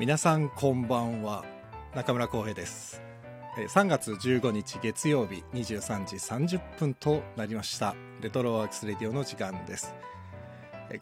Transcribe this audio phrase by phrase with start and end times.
[0.00, 1.44] 皆さんこんばんは。
[1.94, 3.02] 中村浩平です。
[3.68, 6.16] 3月15日月曜日23時
[6.56, 7.94] 30分となりました。
[8.22, 9.92] レトロワークスレディオの時間です。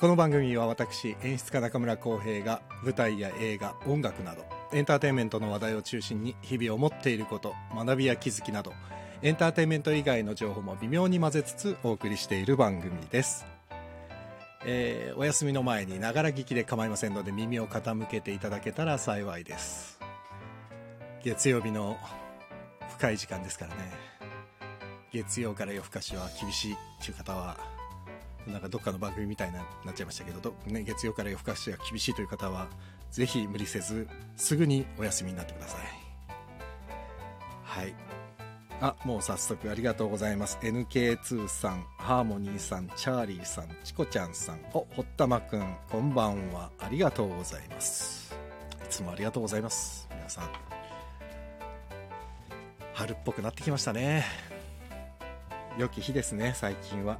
[0.00, 8.72] この番組は私演出家中村浩平が舞台や映画音楽などエンターテインメントの話題を中心に日々思っていること学びや気づきなど
[9.22, 13.57] エンターテインメント以外の情報も微妙に混ぜつつお送りしている番組です。
[14.71, 19.99] えーお休みの前にながら聞きで構いませんので耳を傾けていただけたら幸いです。
[21.25, 21.96] 月曜日の
[22.91, 23.93] 深い時間ですからね。
[25.11, 27.57] 月曜から夜更かしは厳しいっていう方は
[28.46, 32.69] なんかどっかの番組みたいになっちゃいましたけどど、ね、月曜から夜更かしが厳しいという方は
[33.11, 35.80] ぜひ無理せずすぐにお休みになってください。
[37.64, 37.94] はい。
[38.80, 40.56] あもう早速ありがとうございます。
[40.62, 44.60] NK2 さんハーモニーさんチャーリーさんチコちゃんさん。
[44.72, 46.70] おほったまくんこんばんは。
[46.78, 48.36] ありがとうございます。
[48.84, 50.08] いつもありがとうございます。
[50.12, 50.50] 皆さん。
[52.94, 54.24] 春っぽくなってきましたね。
[55.76, 57.18] 良き日ですね最近は。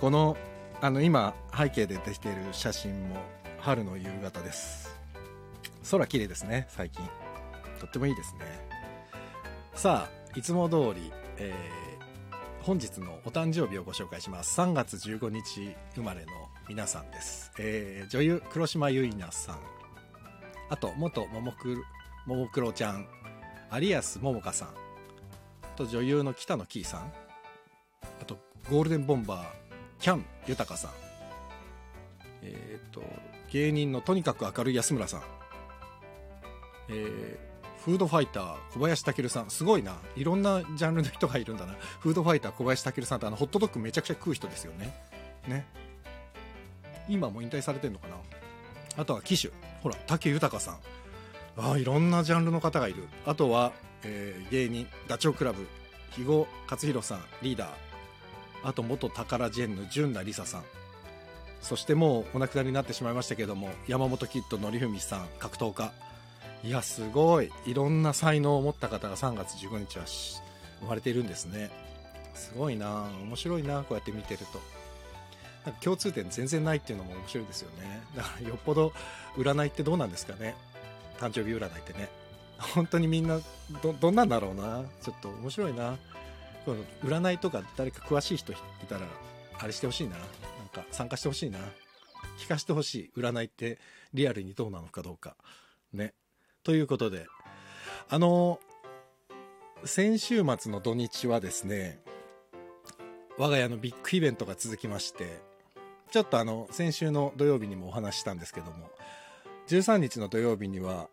[0.00, 0.38] この
[0.80, 3.16] あの今背景で出ている写真も
[3.58, 4.98] 春の夕方です。
[5.90, 7.04] 空綺麗ですね最近。
[7.78, 8.40] とってもいいですね。
[9.74, 11.92] さあいつも通り、えー
[12.62, 14.60] 本日のお誕生日をご紹介します。
[14.60, 16.30] 3月15日生まれの
[16.68, 19.58] 皆さんです、えー女優黒島結菜さん。
[20.70, 21.82] あと元ももクロ
[22.24, 23.08] ももクロちゃん
[23.72, 24.68] 有安桃香さん。
[24.68, 24.72] あ
[25.74, 27.12] と女優の北野キーさん。
[28.20, 28.38] あと
[28.70, 29.46] ゴールデンボンバー
[29.98, 30.90] キャン豊さん。
[32.42, 33.02] えっ、と
[33.50, 35.22] 芸人のとにかく明るい安村さん。
[36.90, 37.51] えー
[37.84, 39.50] フードファイター小林健さん。
[39.50, 39.96] すごいな。
[40.16, 41.74] いろんなジャンルの人がいるんだな。
[42.00, 44.94] フードファイター小林健さんってあのホットドッグめちゃくちゃ食う人ですよね。
[45.48, 45.66] ね。
[47.08, 48.14] 今も引退されてるのかな。
[48.96, 49.50] あとは騎手
[49.82, 50.74] ほら武豊さん。
[51.56, 53.08] ああいろんなジャンルの方がいる。
[53.26, 53.72] あとは、
[54.04, 55.66] えー芸人ダチョウ倶楽部。
[56.10, 57.68] 肥後克弘さんリーダー。
[58.62, 60.64] あと元タカラジェンヌ純奈梨沙さん。
[61.60, 65.92] そしてもうお亡くなりになってしまいましたけども山本キッド典文さん格闘家。
[66.64, 67.50] いやすごい。
[67.66, 70.04] いろんな才能を持った方が3月15日は
[70.80, 71.70] 生まれているんですね。
[72.34, 73.08] すごいな。
[73.22, 73.80] 面白いな。
[73.80, 74.60] こうやって見てると。
[75.64, 78.02] なんか共通点全然ないっていうのも面白いですよね。
[78.16, 78.92] だからよっぽど
[79.36, 80.54] 占いってどうなんですかね。
[81.18, 82.08] 誕生日占いってね。
[82.58, 83.40] 本当にみんな
[83.82, 84.84] どどんなんだろうな。
[85.02, 85.98] ちょっと面白いな。
[86.64, 88.56] この占いとか誰か詳しい人い
[88.88, 89.06] たら
[89.58, 90.16] あれしてほしいな。
[90.16, 90.26] なん
[90.72, 91.58] か参加してほしいな。
[92.38, 93.20] 聞かせてほしい。
[93.20, 93.78] 占いって
[94.14, 95.36] リアルにどうなのかどうか。
[95.92, 96.14] ね。
[96.62, 97.26] ということで。
[98.08, 98.60] あの
[99.84, 102.00] 先週末の土日はですね
[103.38, 105.40] 我が家のビッグイベントが続きまして
[106.10, 108.90] ちょっとあの先週の土曜日にもお話ししたんですけども
[109.68, 111.08] 13日の土曜日には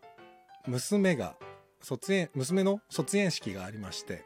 [0.66, 1.36] 娘が
[1.80, 4.24] 卒園娘の卒園式がありまして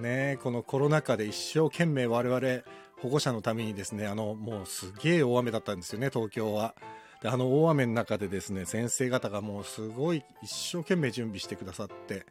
[0.00, 2.64] ねこのコロナ禍で一生懸命我々
[3.00, 6.74] 保護者のためにですねあのもうすげえ大雨だったんですよね東京は。
[7.22, 12.24] であの大雨の中でですね先生方がもうすごい一生懸命準備してくださって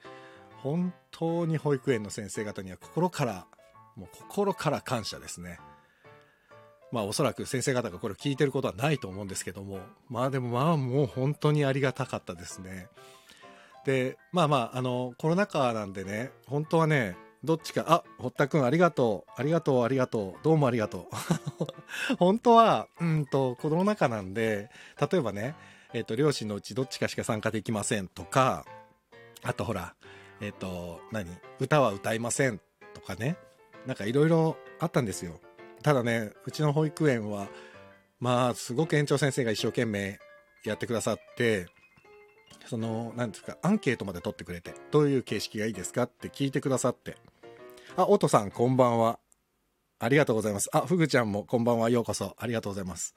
[0.63, 3.45] 本当に保育園の先生方には心から
[3.95, 5.59] もう心から感謝ですね。
[6.91, 9.79] まあおそらく先生方がこれを聞いてることはないと思うんですけども
[10.09, 12.87] まあでもまあもう本当にありがたかったですね。
[13.85, 17.85] でまあまああのコロナ禍なんでね本当はねどっちか。
[17.87, 19.31] あ堀田君ありがとう。
[19.39, 20.43] ありがとうありがとう。
[20.43, 21.09] どうもありがと
[22.09, 22.15] う。
[22.19, 24.69] 本当はうんとコロナ禍なんで
[24.99, 25.55] 例えばね
[25.93, 28.65] えっ、と両親のうちどっちかしか参加できませんとか
[29.41, 29.95] あとほら
[30.41, 31.29] えっ、と何
[31.59, 32.59] 歌は歌いません
[32.93, 33.37] とかね。
[33.85, 35.39] なんかいろいろあったんですよ。
[35.81, 37.47] ただねうちの保育園は
[38.19, 40.19] まあすごく園長先生が一生懸命
[40.65, 41.67] やってくださって
[42.65, 47.17] その何ですかアンケートまで取ってくれてどういう形式がいいですかって聞いてくださって。
[47.95, 49.19] あ音さんこんばんは。
[49.99, 50.69] ありがとうございます。
[50.71, 51.89] あふぐちゃんもこんばんは。
[51.89, 52.35] ようこそ。
[52.37, 53.15] ありがとうございます。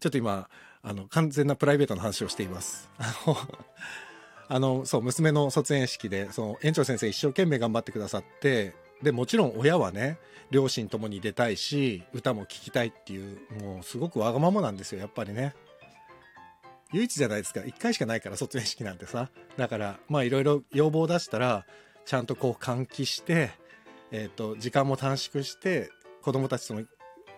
[0.00, 0.48] ちょっと今
[0.82, 2.90] あの完全なプライベートの話をしています。
[2.98, 3.36] あの
[4.48, 10.18] あのそう娘の卒園式でその園長先生一生懸命頑張ってくださってでもちろん親はね
[10.50, 15.54] 両親ともに出たいし歌も聴きたいっていうもうすごくわがままなんですよやっぱりね。
[16.92, 17.60] 唯一じゃないですか。
[17.60, 19.30] 1回しかないから卒園式なんてさ。
[19.56, 21.66] だからまあいろいろ要望を出したら
[22.04, 23.50] ちゃんとこう換気して、
[24.10, 25.90] えー、と時間も短縮して
[26.22, 26.82] 子供たちとの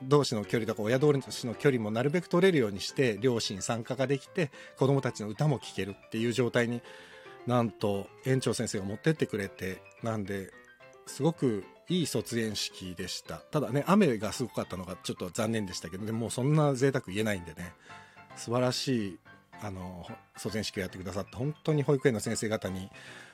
[0.05, 6.83] 同士の距離とか親同士の距離もなるべく取れるようにして両親参加ができて子供たちの歌も聴けるっていう状態に
[7.47, 10.51] なんと園長先生が持ってってくれてなんで
[11.07, 13.37] すごくいい卒園式でした。
[13.37, 17.75] ただね雨がすごかったのがちょっと残念でしたけどでもうそんな贅沢言えないんでね。
[18.37, 19.19] 素晴らしい
[19.65, 20.05] あの
[20.37, 22.91] 卒園式をやってくださって本当に保育園の先生方に、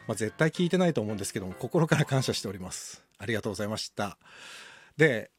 [0.06, 3.02] まあ、絶対聞いてないと思うんですけども心から感謝しております。
[3.18, 4.18] ありがとうございました。
[4.98, 5.30] で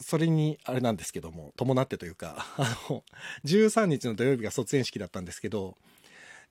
[0.00, 3.04] それにあれなんですけども伴ってというか あの
[3.44, 5.76] 13日の土曜日が卒園式だったんですけど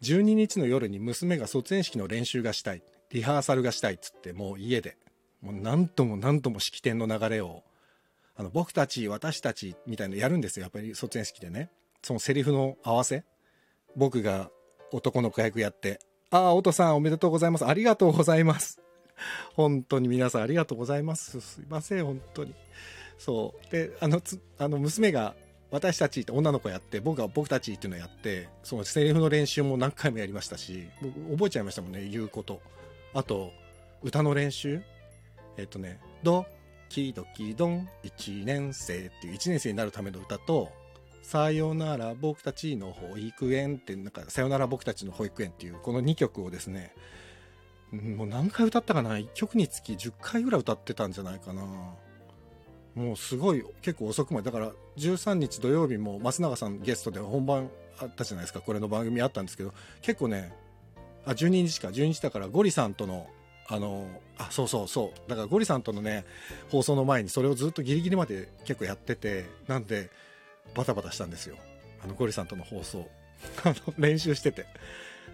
[0.01, 2.81] 12日の夜に娘が卒園式の練習がしたい
[3.11, 4.97] リハーサルがしたいっつってもう家で
[5.41, 7.63] もう何とも何とも式典の流れを
[8.35, 10.63] あの僕たち私たちみたいなのやるんですよ。
[10.63, 11.69] やっぱり卒園式でね。
[12.03, 13.23] そのセリフの合わせ
[13.97, 14.49] 僕が
[14.93, 15.99] 男の子役やって、
[16.29, 17.65] ああ、音さんおめでとうございます。
[17.65, 18.79] ありがとうございます。
[19.55, 21.41] 本当に皆さんありがとうございます。
[21.41, 22.53] すいません、本当に。
[23.17, 23.71] そう。
[23.71, 25.35] で、あの、つあの娘が
[25.71, 32.61] 私たちって女の子やって、僕が僕たちっていうのをやって、そのセリフの練習も何回もやりましたし、僕覚えちゃいましたもんね、言うこと。
[33.13, 33.51] あと、
[34.03, 34.81] 歌の練習
[35.57, 36.45] えっとね、ド、
[36.89, 40.71] キドキドン、1年生っていう1年生になるための歌と、
[41.27, 46.93] さよなら僕たちの保育園ってなんかさよなら僕たちの保育園っていうこの2曲をですね
[47.91, 51.63] もう何回歌ったかな？1曲につき10回ぐらい歌ってたんじゃないかな。
[52.95, 54.45] もうすごい結構遅くまで。
[54.45, 57.69] だから13日土曜日も増永さんゲストで本番
[57.99, 58.61] あったじゃないですか。
[58.61, 60.53] これの番組あったんですけど結構ね
[61.25, 61.89] あ12日か。
[61.89, 63.27] 12日だからゴリさんとの
[63.67, 64.07] あの
[64.37, 65.29] あそうそうそう。
[65.29, 66.23] だからゴリさんとのね
[66.69, 70.09] 放送の前にそれをずっとギリギリまで結構やっててなんで
[70.75, 71.57] バタバタしたんですよ。
[72.03, 73.07] あのゴリさんとの放送。
[73.63, 74.65] あ の練習してて。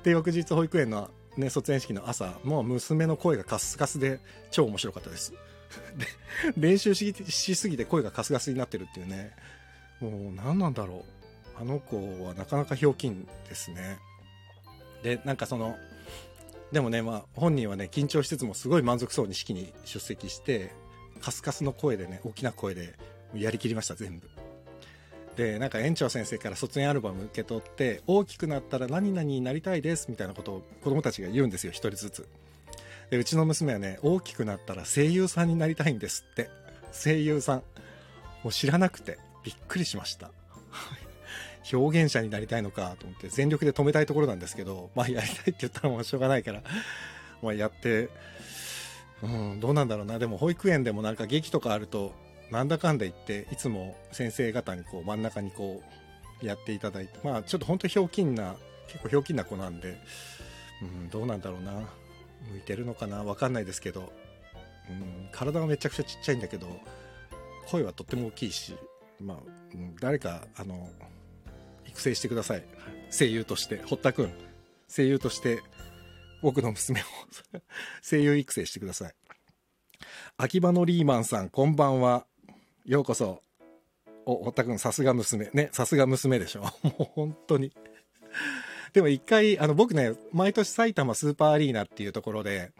[0.03, 4.19] で翌日保育園の、ね、卒園式の朝もう娘の声がカスカスで
[4.51, 5.33] 超面白かったです。
[5.97, 6.05] で
[6.57, 9.31] 練習ししすぎて声がカスカスになってるっていうね。
[9.99, 11.05] もう何なんだろ
[11.57, 11.59] う。
[11.59, 13.99] あの子はなかなかひょうきんですね。
[15.03, 15.77] でなんかその
[16.71, 20.71] でもねまあ本人はね緊張しつつもすごい満足そうに式に出席して
[21.21, 22.95] カスカスの声でね大きな声で
[23.35, 24.29] やりきりました全部。
[25.35, 32.27] でなんか園長先生から卒園アルバム受け取って大きくなったら何々になりたいですみたいなことを子供たちが言うんですよ一人ずつ。
[33.09, 36.49] でうちの娘はね大きくなったら声優さんになりたいんですって。
[36.91, 37.63] 声優さん。
[38.43, 40.31] もう知らなくてびっくりしました。
[41.71, 46.61] 表現者になりたいのかと思って全力で止めたいところなんですけどまあやりたいって言ったらもうしょうがないから
[47.41, 48.09] まあやって
[49.21, 50.19] うんどうなんだろうな。
[50.19, 52.13] でも保育園でもなんか劇とかあると
[52.53, 55.81] なんだかんだ言っていつも先生方にこう真ん中にこ
[56.41, 58.55] うやっていただいてまあちょっと本当ひょうきんな
[58.87, 59.97] 結構ひょうきんな子なんで、
[60.81, 61.71] うん、どうなんだろうな。
[62.51, 63.23] 向いてるのかな？
[63.23, 64.11] 分かんないですけど、
[64.89, 66.67] うん、体はめちゃくちゃちっちゃいんだけど
[67.67, 68.75] 声はとっても大きいし
[69.19, 69.37] まあ、
[69.73, 70.89] うん、誰かあの
[71.87, 72.63] 育成してください。
[73.09, 73.81] 声優として。
[73.85, 74.31] 堀田君
[74.87, 75.61] 声優として
[76.41, 77.03] 僕の娘を
[78.03, 79.13] 声優育成してください。
[80.37, 82.27] 秋葉のリーマンさんこんばんは。
[82.85, 83.41] ようこそ。
[84.25, 85.49] お、堀田くん、さすが娘。
[85.53, 86.63] ね、さすが娘でしょ。
[86.83, 87.71] もう本当に。
[88.91, 92.71] でも一回、あの、僕ね、毎年埼玉スーパーアリーナっていうところで、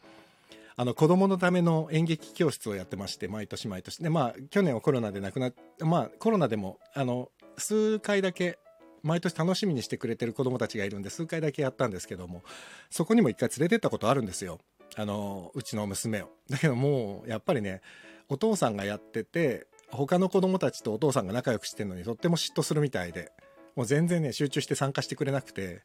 [0.76, 3.98] あの、子供のための演劇教室をやってまして、毎年毎年。
[4.04, 8.60] で、まあ、去年はコロナで亡くなっ、まあ、コロナでも、あの、数回だけ、
[9.04, 12.44] 毎年楽しみにしてくれてる子供たちがいるんで、数回だけやったんですけども、
[12.90, 14.60] そこにも一回連れてったことあるんですよ。
[14.96, 16.30] あの、うちの娘を。
[16.50, 17.82] だけどもう、やっぱりね、
[18.28, 23.32] お父さんがやってて、他の子供たちとお父さんが仲良くしてるのにとっても嫉妬するみたいで、
[23.76, 25.84] もう全然ね、集中して参加してくれなくて、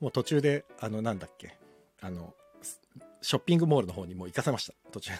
[0.00, 1.56] もう途中で、あの、なんだっけ、
[2.00, 2.34] あの、
[3.22, 5.18] ショッピングモールの方にもう行かせました、途中で。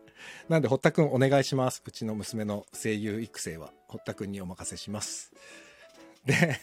[0.48, 1.82] なんで、堀田くんお願いします。
[1.84, 5.32] うちの娘の声優育成は、堀田くんにお任せします。
[6.24, 6.58] で、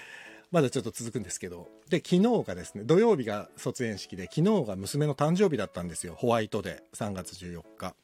[0.50, 6.14] まだちょっと続くんですけど、で、昨日がですね、土曜日が卒園式で、昨日が娘の誕生日だったんですよ。
[6.14, 7.94] ホワイトで、3月14日。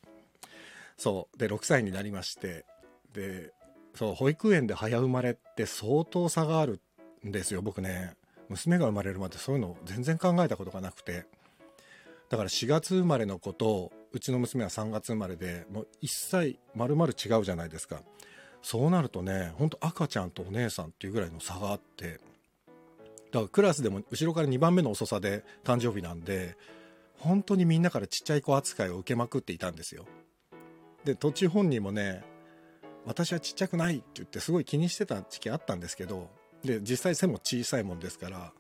[1.03, 1.37] そう。
[1.37, 2.65] で6歳になりまして。
[3.13, 3.51] で
[3.97, 6.81] そう保育園で早生まれって相当差がある
[7.27, 8.15] んですよ僕ね。
[8.49, 11.27] 娘が生まれるまでそういうの全然考えたことがなくて。
[12.29, 18.01] だから4月生まれの子とうちの娘は3月生まれでもう1歳丸々違うじゃないですか。
[18.63, 22.21] そうなるとねほんと赤ちゃんとお姉さんっていうぐらいの差があって。
[23.33, 26.57] だからクラスでも後ろから2番目の遅さで誕生日なんで
[27.19, 30.07] 本当にみんなからちっちゃい子扱いを受けまくっていたんですよ。
[31.05, 32.23] で途中本人もね
[33.05, 36.31] 私はちっちゃくないって言ってすごい気にしてた時期あったんですけど
[36.65, 38.53] で実際背も小さいもんですから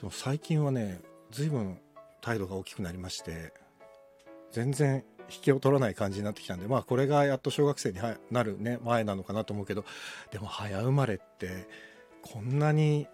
[0.00, 1.00] でも最近はね
[1.30, 1.78] 随分
[2.20, 3.52] 態度が大きくなりまして
[4.52, 7.98] 全然引きを取らない感じになってきたんでまあこれがやっと小学生に
[8.30, 9.84] なるね前なのかなと思うけど
[10.30, 11.66] でも早生まれって
[12.22, 13.06] こんなに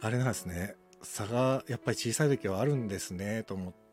[0.00, 3.85] あれなんですね差がやっぱり小さい時はあるんですねと思って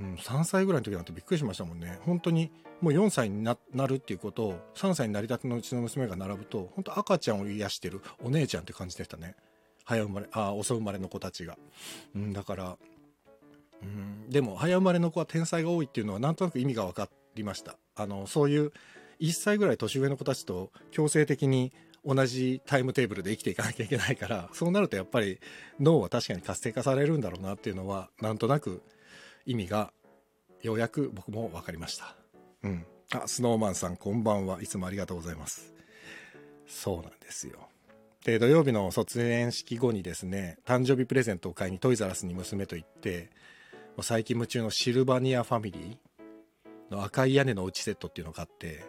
[0.00, 1.98] うん、3歳ぐらいの時なんてびっくりしましたもんね。
[2.02, 9.36] 本当にもう4歳になるっていうことを3歳になりたてのうちの娘が並ぶと本当赤ちゃんを癒してるお姉ちゃんって感じでしたね。
[9.84, 11.56] 早生まれあ遅生まれの子たちが、
[12.14, 12.76] うん、だから
[13.82, 17.76] うんでも早生まれの子は天才が多いっていうのはなんとなく意味が分かりました。
[17.94, 18.72] あのそういう
[19.20, 21.72] 1歳ぐらい年上の子たちと強制的に
[22.04, 25.40] 同じタイムテーブルで生きていかなきゃいけないからそうなるとやっぱり
[25.80, 28.82] 脳は確かに活性化されるんだろうなっていうのはなんとなく
[29.46, 29.92] 意味が
[30.62, 32.16] ようやく僕も分かりました。
[32.62, 32.86] うん。
[33.12, 34.62] あスノーマンさんこんばんは。
[34.62, 35.74] いつもありがとうございます。
[36.66, 37.68] そうなんですよ。
[38.24, 43.30] で土曜日の卒園式後にですね誕生日プレゼントを買いにトイザラスに娘と行って
[44.00, 48.82] 最近夢中のシルバニアファミリーの赤い屋根のうちセットっていうのを買って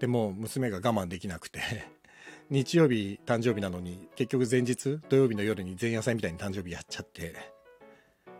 [0.00, 1.60] でも娘が我慢できなくて
[2.48, 7.36] 日曜日誕生日なのに結局前日土曜日の夜に前夜祭みたいに誕生日やっちゃって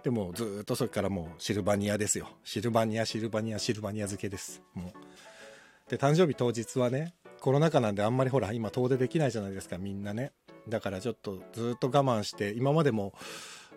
[0.02, 2.28] でもずっとそれからもうシルバニアですよ。
[2.44, 4.62] シルバニアシルバニアシルバニア漬けです。
[4.75, 5.90] もう。
[5.90, 10.32] で誕生日当日はねコロナ禍なんであんまりほら今遠出できないじゃないですかみんなね。
[10.68, 13.14] だからちょっとずっと我慢して今までも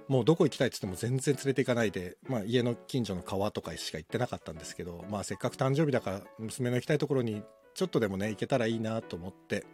[0.07, 7.41] もうどこ行きたいって言っても全然連れて行かないで、まあ、家の近所の川とかしか行ってなかったんですけど、まあ、せっかく誕生日だから娘の行きたいところに
[7.73, 9.65] ちょっとでもね行けたらいいなと思って。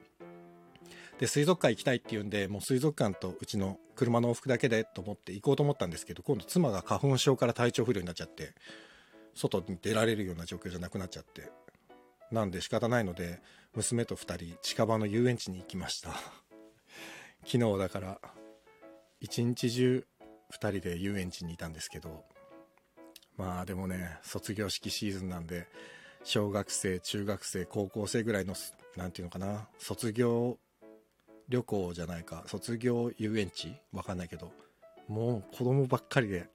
[1.21, 8.55] で水族館行きたいっていうんでもう水族館とうちの車の往復だけでと思って行こうと思ったんですけど今度妻が花粉症から体調不良になっちゃって
[9.35, 11.51] 外に出られるような状況じゃなくなっちゃって
[12.31, 13.39] なんで仕方ないので
[13.75, 16.09] 娘と2人近場の遊園地に行きました。
[17.45, 18.19] 昨日だから
[19.19, 20.07] 一日中
[20.53, 22.25] 2人で遊園地にいたんですけど
[23.37, 25.67] まあでもね卒業式シーズンなんで
[26.23, 28.55] 小学生中学生高校生ぐらいの
[28.97, 30.57] 何て言うのかな卒業
[31.51, 32.43] 旅行じゃないか。
[32.47, 33.75] 卒業遊園地？
[33.91, 34.51] わかんないけど。
[35.07, 36.47] もう子供ばっかりで。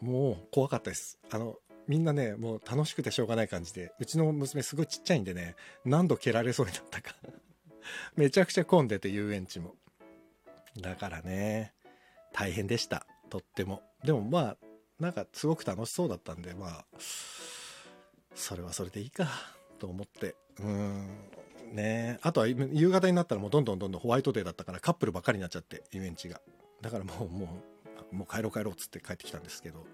[0.00, 1.18] もう怖かったです。
[1.30, 3.92] あのみんなねもう楽しくてしょうがない感じで。
[4.00, 5.54] うちの娘すごいちっちゃいんでね
[5.84, 7.14] 何度蹴られそうになったか。
[8.16, 9.76] めちゃくちゃ混んでて遊園地も。
[10.80, 11.72] だからね
[12.32, 13.06] 大変でした。
[13.30, 13.82] とっても。
[14.04, 14.56] でもまあ
[14.98, 16.86] なんかすごく楽しそうだったんでまあ
[18.34, 19.28] それはそれでいいか
[19.78, 20.34] と思って。
[20.58, 21.08] うん。
[21.72, 22.18] ね。
[22.22, 26.40] あとは夕方になったらもうどんどんどんどんホワイトデーだったからカップルばっかりになっちゃって遊園地が。
[26.80, 27.62] だからもうも
[28.12, 29.86] うもう帰ろう帰ろうっつって帰ってきたんですけど。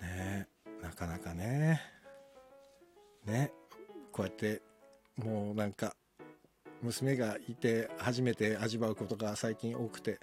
[0.00, 0.46] ね。
[0.82, 1.80] なかなかね。
[3.24, 3.52] ね。
[4.12, 4.62] こうやって
[5.16, 5.94] もうなんか
[6.82, 10.20] 娘がいて初めて味わうことが最近多くて。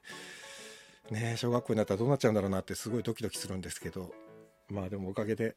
[1.09, 1.35] ね。
[1.37, 4.13] 小学校になったらどうなっちゃうんだろうなってすごいドキドキするんですけど。
[4.67, 5.55] まあでもおかげで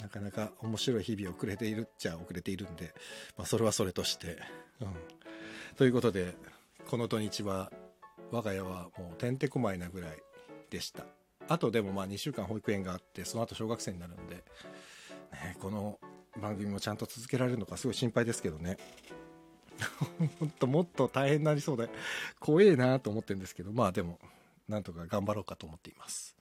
[0.00, 2.94] なかなか面白い日々をくれているっちゃ遅れているんで、
[3.36, 4.38] まあ、それはそれとして、
[4.80, 4.88] うん。
[5.76, 6.34] ということで、
[6.88, 7.70] この土日は
[8.30, 10.18] 我が家はもうてんてこまいなぐらい
[10.70, 11.04] でした。
[11.48, 15.98] あとでもまあ2週間保育園があって、その後小学生になるんで、ね、この
[16.40, 18.76] 番組もちゃんと続けられるのかすごい心配ですけどね。
[20.40, 21.88] もっともっと大変になりそうで
[22.38, 24.18] 怖えなと思ってるんですけど、まあでも、
[24.68, 26.36] なんとか頑張ろうかと思っています。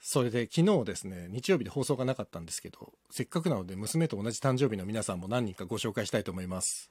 [0.00, 6.90] それで昨日ですね、日曜日で放送がなかったんですけど、せっかくなので娘と同じ誕生日の皆さんも何人かご紹介したいと思います。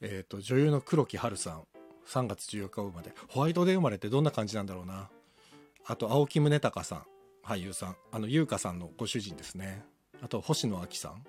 [0.00, 1.66] えっ、ー、と、女優の黒木華さん、
[2.06, 5.08] 3月14日生まれ、ホワイトデー生まれってどんな感じなんだろうな。
[5.84, 7.06] あと、青木宗隆さん、
[7.44, 9.84] 俳優さん、あの、優香さんのご主人ですね。
[10.20, 11.24] あと、星野亜紀さん。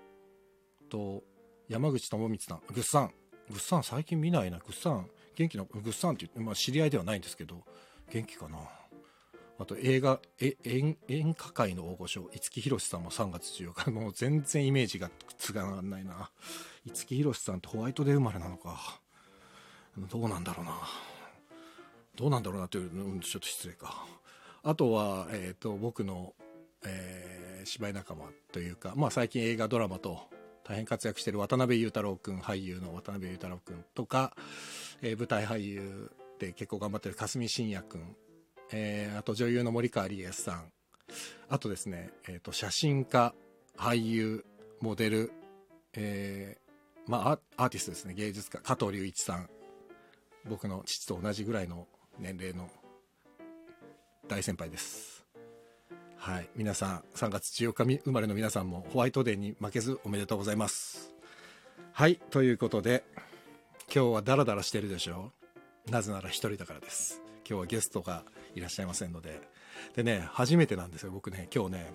[0.89, 1.23] と、
[1.69, 3.13] 山口智光さん、ぐっさん。
[3.49, 4.59] ぐっさん最近見ないな。
[4.59, 7.63] ぐっさん、元気な、ぐっさんって言って、まあ知り合いではないんですけど、
[8.11, 8.57] 元気かな。
[9.63, 13.91] あと映画え演演歌界の大御所五木ひろしさんも3月14日。
[13.91, 16.31] もう全然イメージがつがらないな。
[16.85, 18.99] 五木ひろしさんってホワイトデー生まれなのか。
[20.11, 20.73] どうなんだろうな。
[22.17, 24.05] どうなんだろうなという、うん、ちょっと失礼か。
[24.63, 26.33] あとは、えーと、僕の、
[26.85, 30.19] えー、芝居仲間というか、まあ、最近映画ドラマと
[30.65, 34.35] 大変活躍している渡辺裕太郎君俳優の渡辺裕太郎君とか、
[35.01, 38.01] えー、舞台俳優で結構頑張ってる霞信也君
[38.71, 40.71] えー、あと女優の森川理恵さん。
[41.49, 43.33] あとですね、えーと、写真家
[43.77, 44.45] 俳優
[44.79, 45.31] モデル、
[45.93, 48.13] えー、まあアーティストですね。
[48.13, 49.49] 芸術家加藤隆一さん。
[50.45, 51.87] 僕の父と同じぐらいの
[52.19, 52.69] 年齢の
[54.27, 55.25] 大先輩です。
[56.17, 56.49] はい。
[56.55, 61.13] 皆さん3月14日生まれの皆さんもホワイトデーに負けずおめでとうございます。
[61.91, 62.15] はい。
[62.29, 63.03] ということで
[63.93, 65.31] 今日はダラダラしてるでしょ。
[65.89, 67.21] なぜなら一人だからです。
[67.47, 68.23] 今日はゲストが
[68.55, 69.41] いらっしゃいませんので。
[69.95, 71.91] でね、初めてなんですよ、僕ね、今日ね、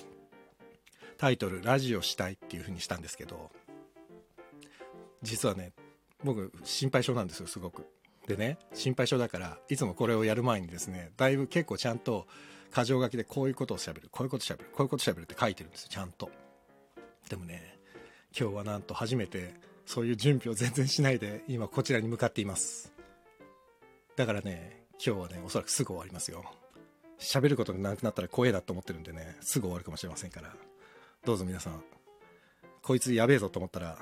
[1.16, 3.50] タイトル、ラジオしたいっていう風にしたんですけど、
[5.22, 5.72] 実はね、
[6.24, 7.86] 僕、心配性なんですよ、すごく。
[8.26, 12.26] でね、心配性だから、いつもこれをやる前にですね、だいぶ結構ちゃんと、
[12.74, 16.30] 箇条書きでこういうことをしゃべる、こういうことしゃべる、こういうことしゃべるって書いてるんですよ、ちゃんと。
[17.28, 17.78] でもね、
[18.38, 19.54] 今日はなんと初めて、
[19.86, 22.92] そういう準備を全然しないで、今こちらに向かっています。
[24.16, 26.44] だからね、今日はね、おそらくすぐ終わりますよ。
[27.20, 30.52] 喋ることがなくなったら怖えなと思ってるんでね、すぐ終わるかもしれませんから。
[31.24, 31.82] どうぞ皆さん、
[32.82, 33.96] こいつやべえぞと思ったら、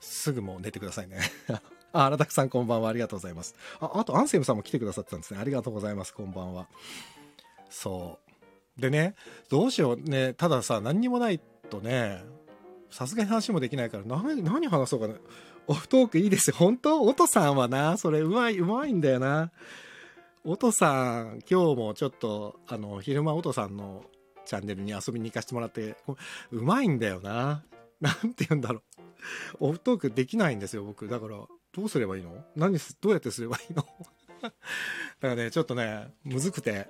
[0.00, 1.20] すぐもう寝てくださいね。
[1.92, 2.90] あ、荒拓さんこんばんは。
[2.90, 3.54] ありがとうございます。
[3.80, 5.40] あ、あとアンセムさんも来てくださってたんですね。
[5.40, 6.12] ありがとうございます。
[6.12, 6.68] こんばんは。
[7.70, 8.18] そ
[8.78, 8.80] う。
[8.80, 9.14] でね、
[9.48, 10.34] どうしようね。
[10.34, 12.22] たださ、何にもないとね、
[12.90, 15.14] さすがに話もできないから、何、何話そうかな。
[15.66, 16.56] オフトークいいですよ。
[16.58, 17.02] 本当？
[17.02, 19.50] おとさんはな、それうまい、うまいんだよな。
[20.50, 24.06] おとさん、今日もちょっと、あの、昼間おとさんの
[24.46, 25.94] チャンネルに遊びに行かせてもらって、
[26.50, 27.64] うまいんだよな。
[28.00, 28.82] なんて言うんだろう。
[29.60, 31.06] オフトークできないんですよ、僕。
[31.06, 31.36] だから、
[31.72, 32.42] どうすればいいの？
[32.56, 33.84] 何す、どうやってすればいいの？
[34.40, 34.54] だか
[35.20, 36.86] らね、ちょっとね、むずくて。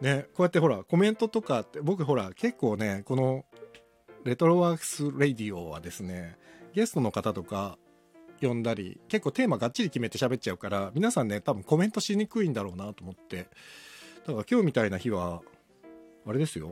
[0.00, 3.44] ね、こうやってほら、コメントとかって、僕ほら、結構ね、この、
[4.24, 6.36] レトロワークスレディオはですね、
[6.72, 7.78] ゲストの方とか
[8.46, 13.48] 呼んだり、結構テーマがっちり決めて喋っちゃうから、皆さんね、多分コメントしにくいんだろうなと思って。
[14.26, 15.42] だから今日みたいな日は、
[16.26, 16.68] あれですよ。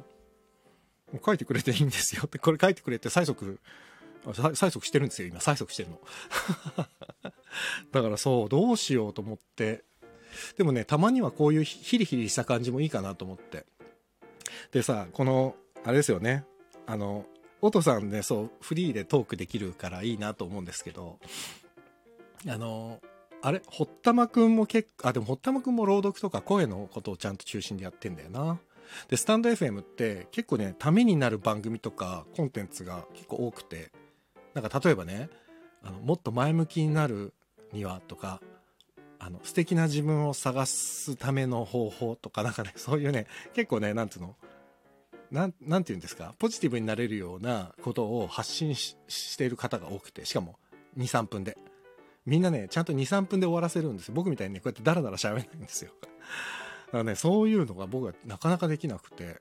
[1.12, 3.60] もう書いてくれていいんですよって、これ書いてくれて催促、
[4.24, 5.38] 催促してるんですよ、今。
[5.38, 6.00] 催促してるの。
[7.92, 9.84] だからそう、どうしようと思って。
[10.56, 13.64] でもね、たまにはこういうヒリヒリした感じもいいかなと思って。
[14.72, 16.44] でさ、この、あれですよね。
[16.86, 17.26] あの、
[17.60, 21.18] おとさんね、そう、フリーでトークできるからいいなと思うんですけど、
[22.46, 23.00] あの、
[23.42, 28.58] あれ堀田真くんも結構、あ、でも堀田真くんも朗読とか声のことをちゃんと中心でやってんだよな。
[29.08, 33.90] で、スタンド FM って結構ね、ためになる番組とかコンテンツが結構多くて、
[34.54, 35.28] なんか例えばね、
[35.82, 37.32] あの、もっと前向きになる
[37.72, 38.40] にはとか、
[39.18, 44.36] あの、素敵な自分を探すための方法とか、なんかね、そういうね、結構ね、なんつうの、
[45.30, 50.58] なん、なんて言うんですか、ポジティブになれるようなことを発信している方が多くて、しかも
[50.96, 51.56] 2、3分で。
[52.24, 54.14] みんなね、ちゃんと2、3分で終わらせるんですよ。
[54.14, 55.92] 僕みたいにね、こうやってダラダラ喋らないんですよ。
[56.00, 56.06] だ
[56.92, 59.40] からね、そういうのが僕はなかなかできなくて、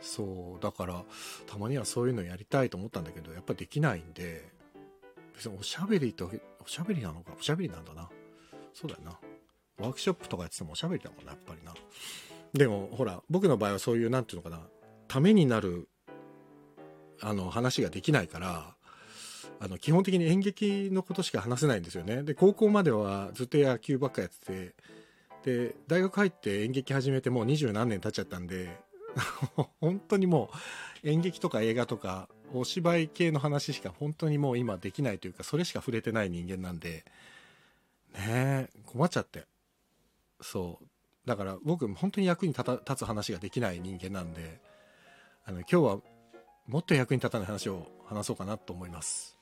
[0.00, 1.04] そう、だから、
[1.46, 4.50] たまにはそういうのやりたいと思ったんだけど、やっぱできないんで、
[5.34, 6.30] 別におしゃべりと、
[6.64, 8.08] おしゃべりなのか、おしゃべりなんだな。
[8.74, 9.18] そうだよな。
[9.78, 11.74] ワークショップとかやっててもおしゃべりだもんな、やっぱりな。
[12.52, 14.66] でも、ほら、僕の場合はそういう、なんていうのかな、
[15.12, 15.90] ためになる、
[17.20, 18.74] あの、話ができないから、
[19.60, 22.22] あの、基本的に演劇のことしか話せないんですよね。
[22.22, 24.72] で、高校まではずっと野球ばっかやって
[25.44, 28.74] て、で、大学入って演劇始めてもう二十何年経っちゃったんで、
[29.82, 30.50] 本当にも
[31.04, 37.04] う演劇とか映画とかお芝居系の話しか本当にもう今できないというか、それしか触れてない人間なんで、
[38.14, 39.44] ねえ、困っちゃって。
[40.40, 40.86] そう。
[41.28, 44.71] だから僕本当に役に立つ話ができない人間なんで、
[45.44, 45.98] あの、今日は
[46.66, 49.38] もっと役に立たない話を話そうかなと思います。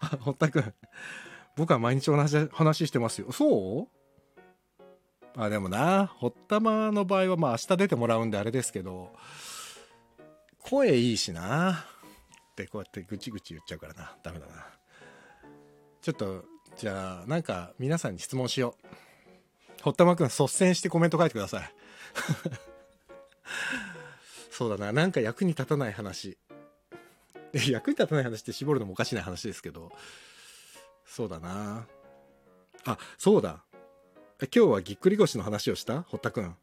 [0.00, 0.74] あ、 堀田くん。
[1.56, 3.32] 僕は毎日同じ話してますよ。
[3.32, 3.88] そう？
[5.36, 9.12] あ、でもな、堀田まの場合はまあ明日出てもらうんであれですけど、
[10.60, 11.72] 声いいしな。
[12.52, 14.16] ってこうやってぐちぐち言っちゃうからな。
[14.22, 14.66] ダメだな。
[16.00, 16.44] ちょっと、
[16.76, 18.86] じゃあ、なんか皆さんに質問しよう。
[19.82, 21.72] 堀田真くん率先してコメント書いてください。
[24.58, 26.36] そうだな、なんか役に立たない話。
[27.54, 29.92] 役に立たない話って絞るのもおかしな話ですけど、
[31.06, 31.86] そうだな。
[32.84, 33.62] あ、そうだ。
[34.40, 36.02] 今日はぎっくり腰の話をした？
[36.02, 36.56] 堀田くん。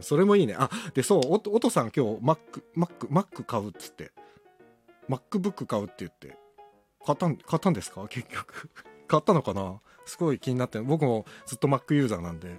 [0.00, 0.56] それもいいね。
[0.58, 2.38] あ、で、そう、お、おとさん今日 Mac、
[2.74, 4.12] Mac、Mac 買うっつって。
[5.10, 6.38] MacBook 買うって言って。
[7.04, 8.08] 買ったん、買ったんですか？
[8.08, 8.70] 結局。
[9.06, 9.82] 買ったのかな？
[10.06, 12.58] すごい気になって僕もずっと Mac ユーザーなんで。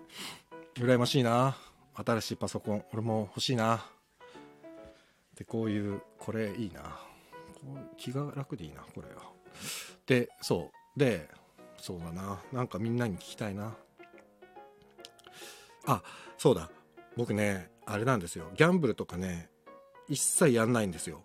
[0.76, 1.58] 羨ましいな。
[1.96, 2.86] 新しいパソコン。
[2.94, 3.84] 俺も欲しいな。
[5.38, 7.00] でこういうこれいいな。
[7.98, 9.24] 気が楽でいいなこれは。
[10.06, 11.00] でそう。
[11.00, 11.30] で
[11.80, 12.40] そうだな。
[12.52, 13.76] なんかみんなに聞きたいな。
[15.86, 16.02] あ
[16.38, 16.70] そうだ。
[17.16, 18.50] 僕ねあれなんですよ。
[18.56, 19.50] ギャンブルとかね
[20.08, 21.22] 一切やんないんですよ。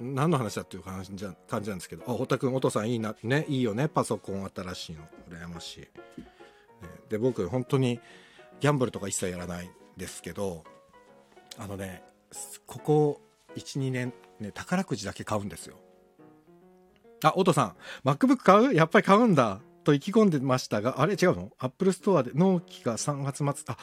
[0.00, 2.02] 何の話だっていう感じ感じなんですけど。
[2.08, 3.14] あ堀田君お父さんいいな。
[3.22, 3.88] ねいいよね。
[3.88, 5.04] パソコン新しいの。
[5.28, 5.86] 羨ましい、ね、
[7.08, 8.00] で僕本当に
[8.60, 10.64] ギャンブルとか一切やらないんですけど。
[11.56, 12.02] あのね
[12.66, 13.20] ここ
[13.56, 15.76] 12年ね宝くじだけ買うんですよ。
[17.22, 18.08] あおとさん。
[18.08, 18.74] MacBook 買う？
[18.74, 19.60] やっぱり買うんだ。
[19.84, 21.50] と意気込んでましたがあれ違うの？
[21.58, 23.46] Apple Store で納期が3月末。
[23.68, 23.76] あ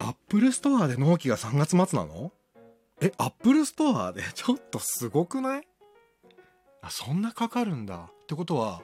[0.00, 2.32] Apple Store で納期が3月末なの？
[3.00, 4.22] え Apple Store で？
[4.34, 5.68] ちょっとすごくない？
[6.82, 8.10] あそんなかかるんだ。
[8.10, 8.82] ってことは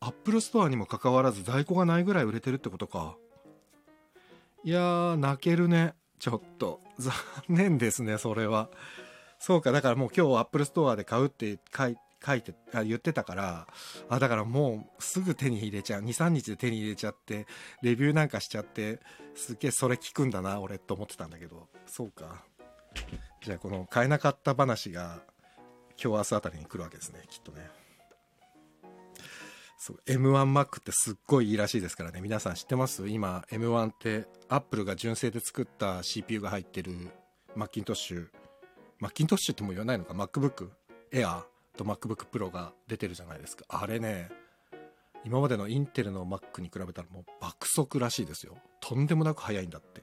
[0.00, 3.16] Apple Store にもかかわらず在庫がないぐらい売れてるってことか。
[4.62, 5.94] いやー泣けるね。
[6.20, 7.12] ちょっと残
[7.48, 8.68] 念ですねそれは。
[9.40, 13.66] そうかだからもう今日 Apple Store で買うって書い書いてあ言ってたから
[14.10, 16.02] あだからもうすぐ手に入れちゃう。
[16.02, 17.46] 23日で手に入れちゃって
[17.82, 19.00] レビューなんかしちゃって
[19.34, 21.66] すげえそれ聞くんだな俺と思ってたんだけど。
[21.86, 22.44] そうか。
[23.42, 25.22] じゃあこの買えなかった話が
[26.02, 27.79] 今日明日あたりに来るわけですねきっとね。
[29.82, 32.20] そう M1Mac ってすっごいいいらしいですからね。
[32.20, 33.08] 皆さん知ってます？
[33.08, 36.92] 今 M1 ってアップルが純正で作った CPU が入ってる
[37.56, 38.26] マッキントッシュ。
[38.98, 40.68] マッキントッシュっても言わないのか？MacBook
[41.12, 41.44] Air
[41.78, 43.64] と MacBook Pro が出てるじゃないですか。
[43.70, 44.28] あれね
[45.24, 48.58] 今までのインテルの Mac に比べたらもう爆速らしいですよ。
[48.80, 50.02] とんでもなく速いんだって。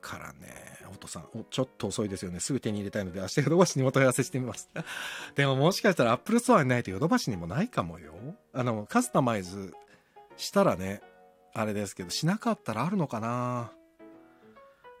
[0.00, 2.40] からねお父さんちょっと遅いですよね。
[2.40, 4.70] すぐ手に入れたいので明日ヨドバシにお問い合わせしてみます。
[5.34, 8.14] でももしかしたら Apple Store にないとヨドバシにもないかもよ。
[8.52, 9.74] あのカスタマイズ
[10.36, 11.00] したらね
[11.54, 13.72] あれですけどしなかったらあるのかな。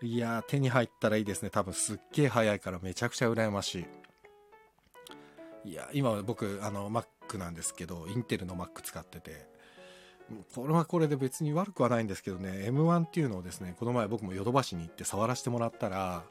[0.02, 1.50] いや手に入ったらいいですね。
[1.50, 3.86] 多分すっげえ早いからめちゃくちゃ羨まし
[5.64, 5.70] い。
[5.70, 9.55] いや今僕あの Mac なんですけどインテルの Mac 使ってて。
[10.54, 12.50] これはこれで別に悪くはないんですけどね。
[12.68, 16.24] M1 っていうのをですねこの前僕もヨドバシに行って触らせてもらったら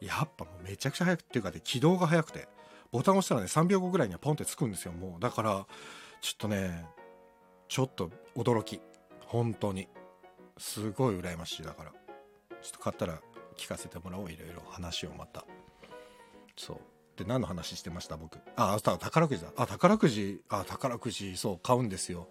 [0.00, 2.48] やっぱもうめちゃくちゃ速くっていうかね起動が速くて
[2.92, 4.92] ボタン押したらね3秒後ぐらいにはポンってつくんですよ。
[4.92, 5.66] もうだから
[6.20, 6.86] ちょっとね
[7.68, 8.80] ちょっと驚き。
[9.26, 9.88] 本当に。
[10.58, 11.62] すごい羨ましい。
[11.62, 13.20] だからちょっと買ったら
[13.56, 14.30] 聞かせてもらおう。
[14.30, 14.62] いろいろ。
[14.68, 15.44] 話をまた。
[16.56, 16.78] そう。
[17.16, 18.38] で何の話してました僕？
[18.56, 19.48] ああ宝くじだ。
[19.56, 20.42] あ宝くじ。
[20.50, 22.28] あ宝くじそう買うんですよ。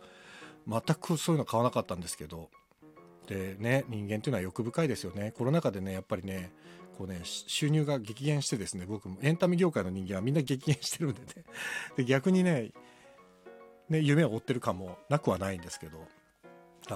[0.67, 2.50] 全くそういうの買わなかったんですけど。
[3.28, 5.32] でね人間っていうのは欲深いですよね。
[5.32, 6.52] コロナ禍でねやっぱりね
[6.97, 11.28] こうね収入が激減してですね僕もエンタメ業界の人間はみんな激減してるんでね。
[11.95, 12.71] で逆にね
[13.89, 16.08] ね夢を追ってる感もなくはないんですけど。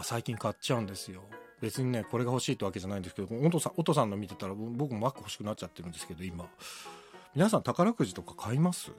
[0.04, 1.22] 最近買っちゃうんですよ。
[1.62, 6.50] 別にねこれが欲しいってわけじゃないんですけどお父さんお父さんの見てたら僕もマック欲しくなっちゃってるんですけど今。
[7.34, 8.92] 皆さん宝くじとか買います？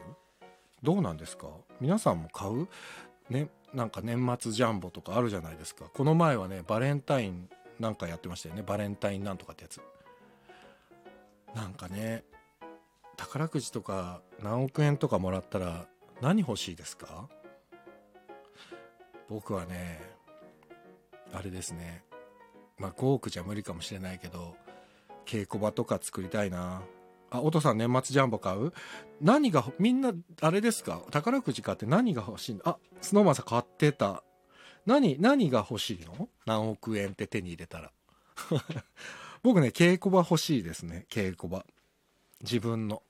[0.83, 1.49] どうなんですか？
[1.81, 2.69] 皆さんも買う？
[3.31, 5.87] ねなんか年末ジャンボとかあるじゃないですか。
[5.93, 8.63] この前はねバレンタインなんかやってましたよね。
[8.63, 9.81] バレンタインなんとかってやつ。
[11.55, 12.25] なんかね
[13.17, 15.87] 宝くじとか何億円とかもらったら
[16.21, 17.29] 何欲しいですか？
[19.29, 20.01] 僕はね
[21.33, 22.05] あれですね。
[22.79, 24.55] まあ5億じゃ無理かもしれないけど
[25.25, 26.83] 稽古場とか作りたいな。
[27.37, 28.73] あ、お父さん年末ジャンボ買う？
[29.21, 31.01] 何が、みんな、あれですか？
[31.11, 32.63] 宝くじ買って何が欲しいの？
[32.65, 34.23] あ、スノーマンさん買ってた。
[34.85, 36.29] 何、何が欲しいの？
[36.45, 37.91] 何億円って手に入れたら。
[39.43, 41.07] 僕ね、稽古場欲しいですね。
[41.11, 41.65] 稽古場。
[42.43, 43.03] 自分の。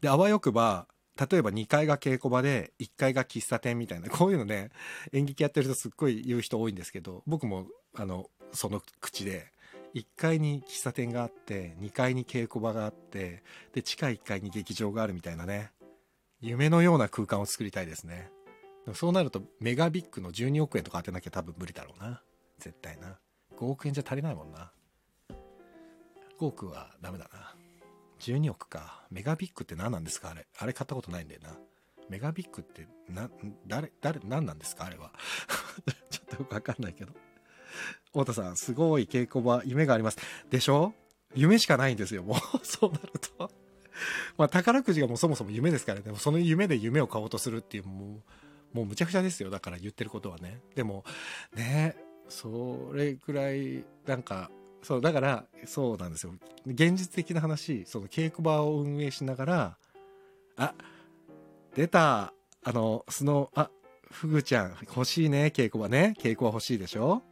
[0.00, 0.86] で、あわよくば、
[1.30, 4.70] 例えば2階が稽古場で1階が喫茶店みたいな、こういうのね、
[5.12, 9.52] 演劇やってる人すっごい言う人多いんですけど、僕も、あの、その口で、
[9.94, 15.72] 1階に喫茶店があって2階に稽古場があってで地下1階に劇場があるみたいなね。
[16.40, 18.30] 夢のような空間を作りたいですね。
[18.84, 22.22] でもそうなるとメガビッグの12億円とか当てなきゃ多分無理だろうな。
[22.58, 23.18] 絶対な。
[23.58, 24.72] 5億円じゃ足りないもんな。
[26.38, 27.54] 5億はダメだな。
[28.20, 29.04] 12億か。
[29.10, 30.30] メガビッグって何なんですか？
[30.30, 31.58] あれあれ買ったことないんだよな。
[32.08, 33.30] メガビッグってな
[33.66, 34.86] 誰誰何なんですか？
[34.86, 35.12] あれは。
[36.10, 37.12] ちょっとよくわかんないけど。
[38.06, 40.18] 太田さん、すごい稽古場、夢があります。
[40.50, 40.94] でしょ？
[41.34, 42.38] 夢しかないんですよ、もう。
[42.66, 43.50] そうなると。
[44.36, 46.12] まあ、宝くじがもうそもそも夢ですからね。
[46.16, 48.22] その夢で夢を買おうとするっていう、も
[48.72, 49.50] う、もうむちゃくちゃですよ。
[49.50, 50.60] だから言ってることはね。
[50.74, 51.04] でも、
[51.54, 51.96] ね、
[52.28, 54.50] それくらい、なんか、
[54.82, 56.32] そう、だから、そうなんですよ。
[56.66, 59.76] 現実的な話、その稽古場を運営しながら、
[60.56, 60.74] あ、
[61.74, 62.32] 出た、
[62.64, 63.70] あの、その、あ、
[64.10, 66.14] フグちゃん、欲しいね、稽古場ね。
[66.18, 67.22] 稽古場欲しいでしょ？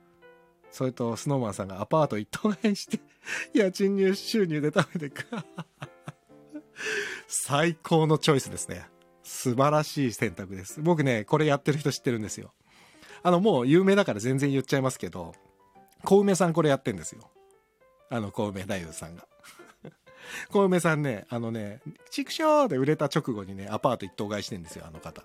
[0.70, 3.00] それと、スノーマンさんがアパート一棟買いして、
[3.52, 5.26] 家賃入収入で食べてく。
[7.26, 8.88] 最高のチョイスですね。
[9.22, 10.80] 素晴らしい選択です。
[10.80, 12.52] 僕ね、これやってる人知ってるんですよ。
[13.22, 15.34] あの、もう有名だから全然言っちゃいますけど、
[16.04, 17.30] 小梅さんこれやってんですよ。
[18.10, 19.26] あの、小梅太夫さんが。
[20.50, 25.22] 小梅さんね、あのね、畜生で売れた直後にね、アパート一棟買いしてんですよ、あの方。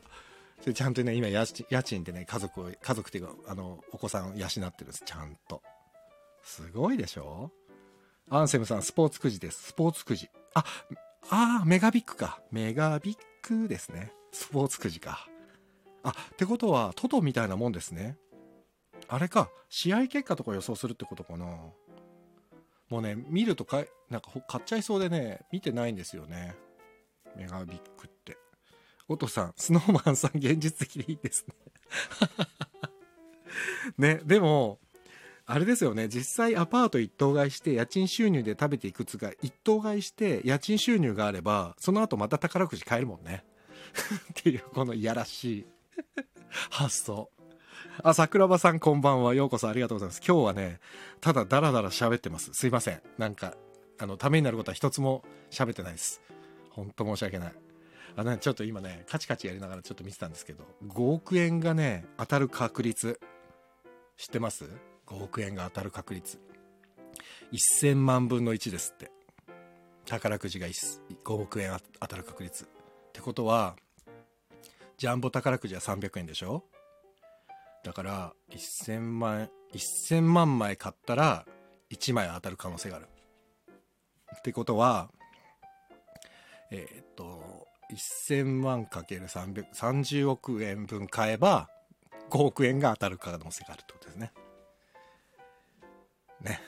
[0.63, 5.61] それちゃんとね、今家賃、家賃でね、家族を、家族っていうか、あの、お子さんを養ってるんです、ちゃんと。
[6.41, 7.51] すごいでしょ？
[8.29, 9.61] アンセムさん、スポーツくじです。
[9.61, 10.29] スポーツくじ。
[10.53, 10.63] あ、
[11.29, 12.41] ああ、メガビックか。
[12.49, 14.13] メガビックですね。
[14.31, 15.27] スポーツくじか。
[16.01, 18.17] あ、ってことは、トトみたいなもんですね。
[19.09, 21.45] あれか、試合結果とか予想するってことかな。
[22.89, 26.55] もうね、見るとかなんか買っちゃいそうでね、見てないんですよね。
[27.35, 28.09] メガビックっ。
[29.07, 31.55] おとさん、スノーマンさん現実的でいいですね。
[33.97, 34.79] ね、でも、
[35.45, 43.43] あれですよね、実際アパート一棟買いして家賃収入で食べていくつが一棟買いして家賃収入があれば、その後また宝くじ買えるもんね。
[44.39, 45.65] っていうこのいやらしい
[46.71, 47.29] 発想。
[48.01, 49.35] あ桜庭さんこんばんは。
[49.35, 50.21] ようこそありがとうございます。
[50.25, 50.79] 今日はね
[51.19, 52.53] ただダラダラ喋ってます。
[52.53, 53.01] すいません。
[53.17, 53.55] なんか
[53.99, 56.21] あのためになることは一つも喋ってないです。
[56.69, 57.53] 本当申し訳ない。
[58.15, 63.19] あのちょっと今ねカチカチやりながらちょっと見てたんですけど5億円がね当たる確率。
[64.17, 64.65] 知ってます
[65.07, 66.39] ?5 億円が当たる確率。
[67.51, 69.11] 1000万分の1ですって。
[70.05, 71.01] 宝くじが5
[71.33, 72.65] 億円当たる確率。
[72.65, 72.67] っ
[73.13, 73.75] てことは
[74.97, 76.63] ジャンボ宝くじは300円でしょ？
[77.83, 81.45] だから1000万1000万枚買ったら
[81.89, 83.07] 1枚当たる可能性がある。
[84.37, 85.09] ってことは
[86.69, 91.69] えー、っと1000万かける30億円分買えば
[92.29, 94.33] 5億円が当たる可能性があるってことですね。
[96.41, 96.61] ね。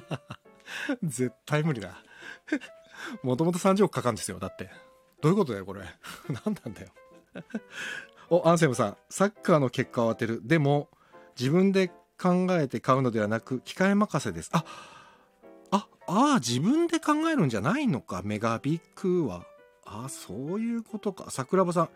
[1.02, 2.02] 絶対無理だ。
[3.22, 4.70] もともと30億かかるんですよだって。
[5.20, 5.82] どういうことだよこれ。
[6.44, 6.88] 何なんだよ。
[8.30, 8.96] おアンセムさん。
[9.10, 10.40] サッカーの結果を当てる。
[10.44, 10.88] でも
[11.38, 11.88] 自分で
[12.20, 14.50] 考えて買うのではなく機械任せです。
[14.52, 14.64] あ
[15.70, 18.22] ああ自分で考えるんじゃないのか。
[18.24, 19.44] メガビッグは。
[19.84, 21.30] あそういうことか。
[21.30, 21.88] 桜庭さん。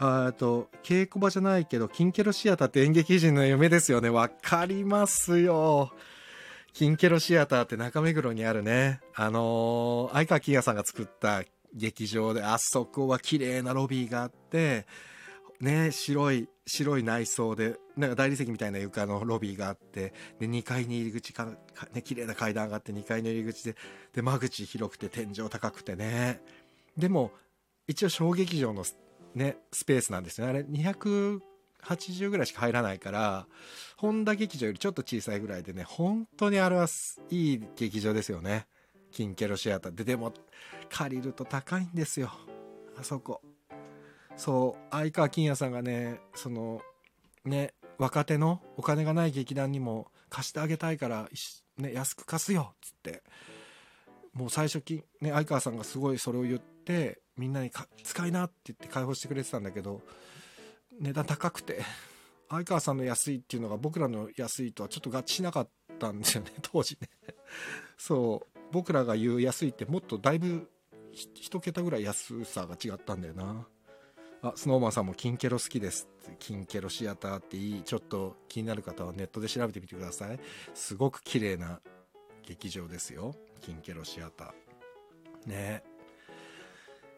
[0.00, 4.08] あと稽古場じゃないけどキンケロシアターって演劇人の夢ですよね。
[4.08, 5.92] わかりますよ。
[6.72, 9.00] キンケロシアターって中目黒にあるね。
[9.14, 11.42] あのー、相川金也さんが作った
[11.74, 14.86] 劇場であそこは綺麗なロビーがあって
[15.60, 21.46] ね白い白い内装でなんか大理石みたいな床のロビーがあってで2階に入り口か
[21.92, 23.74] ね綺麗な階段があって2階の入り口で
[24.14, 26.40] で間口広くて天井高くてね。
[26.98, 27.30] でも
[27.86, 28.84] 一応小劇場の
[29.34, 30.50] ねスペースなんですよね。
[30.50, 33.46] あれ280ぐらいしか入らないから
[33.96, 36.86] 本田劇場よりちょっと小さいぐらいでね本当にあれは
[37.30, 38.66] いい劇場ですよね。
[39.12, 39.94] キンケロシアター。
[39.94, 40.34] ででも
[40.90, 42.32] 借りると高いんですよ。
[42.98, 43.40] あそこ。
[44.36, 46.82] そう相川金也さんがねその
[47.44, 51.28] ね若手のお金がない劇団にも貸してあげたいから、
[51.78, 53.22] ね、安く貸すよっつって。
[54.34, 56.77] もう最初き、ね、相川さんがすごいそれを言って
[57.36, 57.70] みんなに
[58.02, 60.02] 使いなって言って開放してくれてたんだけど
[61.00, 61.82] 値段高くて
[62.50, 67.08] 相川さんの安いっていうのが僕らの安いとはちょっと合致しなかったんですよね 当時ね。
[67.96, 68.58] そう。
[68.72, 70.70] 僕らが言う安いってもっとだいぶ
[71.12, 73.66] 一桁ぐらい安さが違ったんだよな。
[74.40, 76.06] あスノーマンさんもキンケロ好きです
[76.38, 80.40] キンケロシアターっていいちょっと気になる方はネットで調べてみてください。
[80.74, 81.80] すごく綺麗な
[82.46, 85.48] 劇場ですよキンケロシアター。
[85.48, 85.82] ね。
[85.84, 85.97] え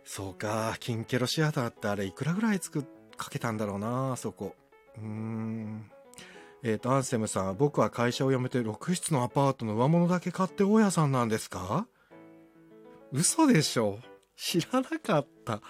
[0.05, 2.85] そうかキンケロシアターってあれいくらぐらい作っ
[3.17, 4.57] かけたんだろうなそこ。
[4.97, 5.91] うーん。
[6.63, 11.87] えっ、ー、とアンセムさん僕は会社を辞めて6室のアパートの上物だけ買って大家さんなんですか？
[13.13, 13.99] 嘘でしょ？
[14.37, 15.61] 知らなかった。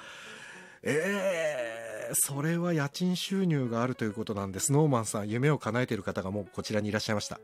[0.82, 7.40] えー、それは家賃収入があるということなんで、スノーマンさん、夢を叶えている方がもうこちらにいらっしゃいました。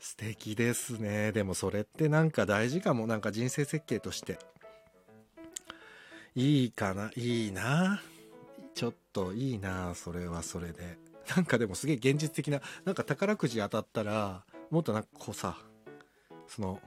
[0.00, 1.30] 素敵ですね。
[1.30, 3.06] でもそれってなんか大事かも。
[3.06, 4.38] なんか人生設計として。
[6.34, 7.10] いいかな。
[7.16, 8.00] いいな。
[8.74, 9.94] ちょっといいな。
[9.94, 10.96] それはそれで。
[11.36, 15.58] なんかでもすげえ現実的な、なんか宝くじ当たったら、もっとなんかこうさ、
[16.48, 16.80] その、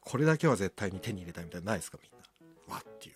[0.00, 1.98] これだけは絶対に手に入れたいみたいなないですか？
[2.02, 2.12] みん
[2.68, 2.74] な。
[2.74, 3.14] わっていう。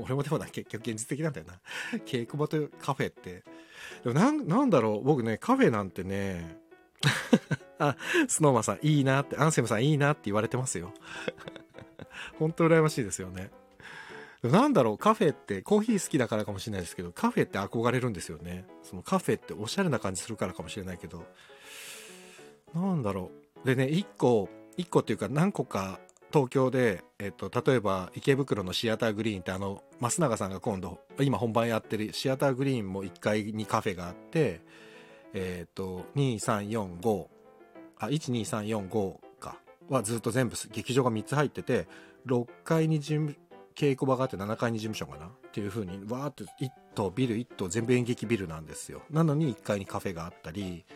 [0.02, 1.60] 俺もでもな、結局現実的なんだよな。
[2.06, 3.44] 稽古場とカフェって。
[4.02, 6.58] でもなん、なんだろう、僕ね、カフェなんてね、
[7.78, 7.96] あ、
[8.28, 10.92] スノーマンさんいいなって、アンセムさんいいなって言われてますよ。
[12.38, 13.50] 本当羨ましいですよね。
[14.42, 18.66] なんだろう、カフェってコーヒー好きだからかもしれないですけど、カフェって憧れるんですよね。
[18.82, 21.24] そのカフェっておしゃれな感じするからかもしれないけど、
[22.74, 23.30] なんだろ
[23.64, 23.66] う。
[23.66, 25.98] でね、一個、一個っていうか何個か
[26.32, 34.60] 東京で、えっと、例えば池袋のシアターグリーンってあの増永さんが今度今本番やってるシアターグリーンも1階にカフェがあって
[35.38, 37.26] えっと2345
[37.98, 39.58] あ12345か。
[39.90, 41.86] はずっと全部劇場が3つ入ってて
[42.26, 45.26] 6階に稽古場があって7階に事務所かな？
[45.26, 49.02] っていう風にわーって1棟ビル1棟全部演劇ビルなんですよ。
[49.10, 50.86] なのに1階にカフェがあったり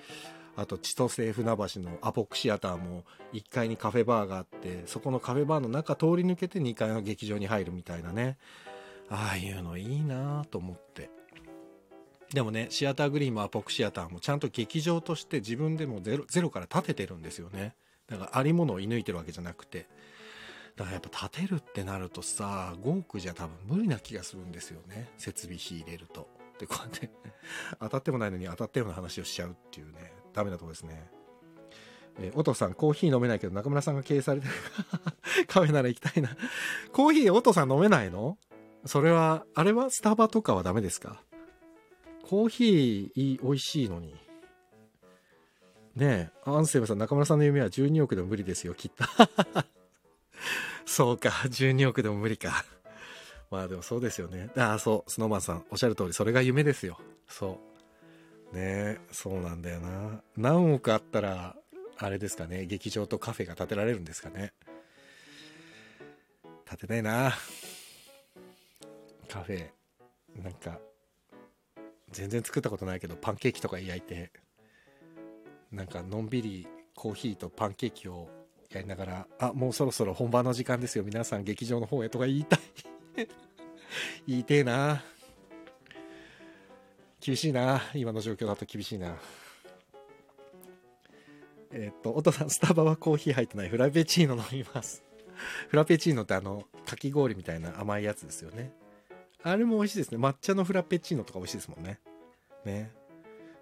[0.57, 8.39] あと千歳船橋のアポックシアターも1階にカフェバーがあってそこのカフェバーの中通り抜けて2階の劇場に入るみたいなね。
[9.11, 11.11] ああいうのいいなと思って。
[12.33, 17.75] でもねシアターグリーンもアポクシアターもちゃんと劇場として自分でもゼロゼロから建ててるんですよね。
[18.07, 19.87] だからありものを射抜いてるわけじゃなくて。
[20.77, 25.09] だからやっぱ建てるってなるとさ5億じゃ多分無理な気がするんですよね。
[25.19, 26.29] 設備費入れると。
[26.59, 27.11] でこうやって。
[27.81, 30.13] 当たってもないのに当たったような話をしちゃうっていうね。
[30.33, 31.11] ダメなとこですね。
[32.21, 34.53] え、お父さん、コーヒー飲めないけど中村さんが経営されてる
[35.47, 36.37] カフェなら行きたいな。
[36.93, 38.39] コーヒー、お父さん飲めないの？
[38.85, 41.23] それは、あれはスタバとかはダメですか？
[42.31, 44.15] コーヒー、美味しいのに。
[45.97, 49.03] ねえ、アンセムさん、中村さんの夢は12億でも無理ですよ、きっと。
[50.87, 52.65] そうか、12億でも無理か。
[53.51, 54.49] まあでもそうですよね。
[54.57, 57.01] ああ、そう、スノーマンさん、おっしゃる通り、それが夢ですよ。
[57.27, 57.59] そ
[58.53, 58.55] う。
[58.55, 60.23] ねえ、そうなんだよな。
[60.37, 61.57] 何億あったら、
[61.97, 64.53] あれですかね、劇場とカフェが建てられるんですかね。
[66.65, 67.35] 建てないな。
[69.27, 69.69] カフェ、
[70.41, 70.79] なんか、
[72.11, 74.33] 全然作ったことないけど、パンケーキとか焼いて、
[75.71, 78.29] なんかのんびりコーヒーとパンケーキを
[78.71, 81.05] やりながら、あ、もうそろそろ本番の時間ですよ。
[81.05, 82.61] 皆さん劇場の方へとか言いたい
[84.27, 85.03] 言いてえな。
[87.21, 87.83] 厳しいな。
[87.95, 89.17] 今の状況だと厳しいな。
[91.73, 93.69] えっと、お父さん、スタバはコーヒー入ってない。
[93.69, 95.05] フラペチーノ飲みます。
[95.69, 98.73] フラペチーノってあの、かき氷みたいな甘いやつですよね。
[99.43, 100.19] あれも美味しいですね。
[100.19, 101.99] 抹茶のフラペチーノとか美味しいですもんね。
[102.65, 102.91] ね。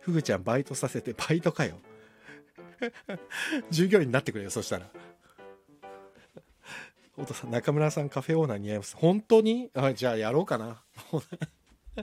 [0.00, 1.78] フグちゃんバイトさせて、バイトかよ。
[3.70, 4.86] 従業員になってくれよ、そしたら。
[7.16, 8.96] お父さん、中村さんカフェオーナー似合います。
[8.96, 9.70] 本当に？
[9.74, 10.82] あ、じゃあやろうかな。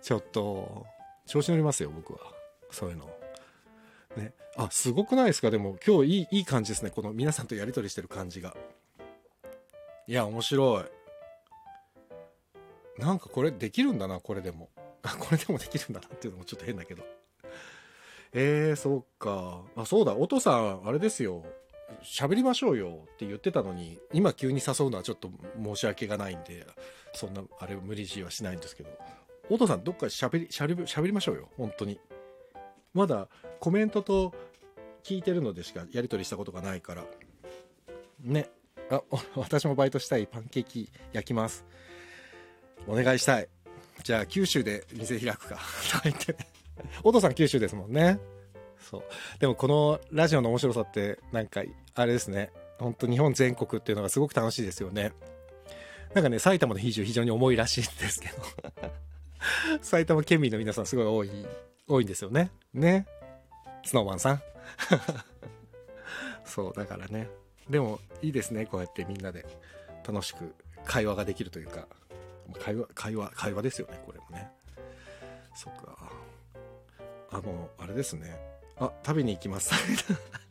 [0.00, 0.86] ちょっと、
[1.26, 2.20] 調子乗りますよ、僕は。
[2.70, 3.10] そういうの。
[4.16, 4.32] ね。
[4.56, 5.50] あ、すごくないですか？
[5.50, 6.90] でも、今日いい、いい感じですね。
[6.90, 8.56] この皆さんとやりとりしてる感じが。
[10.06, 10.84] いや、面白い。
[13.00, 14.68] なんかこれできるんだな、これでも。
[15.18, 17.02] これでもできるんだなっていうのもちょっと変だけど。
[18.32, 19.62] えー、そうか。
[19.76, 21.44] あ、そうだ、お父さん、あれですよ。
[22.02, 26.66] 喋りましょうよって言ってたのに、今急に誘うのはちょっと申し訳がないんで、
[27.14, 28.90] そんな、あれ無理強いはしないんですけど。
[29.48, 31.48] お父さん、どっか喋り、喋り、喋りましょうよ。
[31.56, 31.98] 本当に。
[32.92, 34.34] まだコメントと
[35.02, 37.04] 聞いてるのでしかやり取りしたことがないから。
[38.20, 38.50] ね。
[38.90, 39.02] あ、
[39.36, 41.64] 私もバイトしたいパンケーキ焼きます。
[42.86, 43.48] お願いしたい。
[44.02, 45.56] じゃあ、九州で店開くか。
[45.56, 46.36] と言って。
[47.02, 48.18] お父さん九州ですもんね。
[48.90, 49.02] そう。
[49.38, 51.62] でもこのラジオの面白さって、なんか、
[51.94, 52.50] あれですね。
[52.78, 55.12] 本当日本全国っていうのがすごく楽しいですよね。
[56.14, 58.34] なんかね、埼玉の比重非常に重いらしいんですけど。
[59.82, 61.46] 埼玉県民の皆さんすごい多い、
[61.88, 62.50] 多いんですよね。
[62.72, 63.06] ね。
[63.84, 64.42] スノーマンさん。
[66.44, 67.28] そう、だからね。
[67.68, 68.66] でも、いいですね。
[68.66, 69.46] こうやってみんなで
[70.06, 71.86] 楽しく会話ができるというか。
[72.58, 74.00] 会話、会話、会話ですよね。
[74.04, 74.50] これもね。
[75.54, 76.12] そっか。
[77.30, 78.38] あの、あれですね。
[78.76, 79.72] あ、食べに行きます。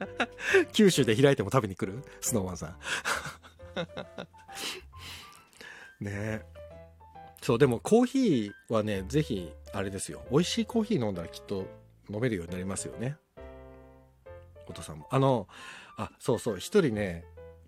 [0.72, 2.04] 九州で開いても食べに来る？
[2.22, 2.78] スノーマンさん。
[6.04, 6.46] ねえ。
[7.42, 10.22] そう、でもコーヒーはね、ぜひ、あれですよ。
[10.32, 11.68] 美味しいコーヒー飲んだらきっと
[12.10, 13.18] 飲めるようになりますよね。
[14.68, 15.08] お父さんも。
[15.10, 15.48] あの、
[15.98, 17.26] あ、そうそう、一人ね、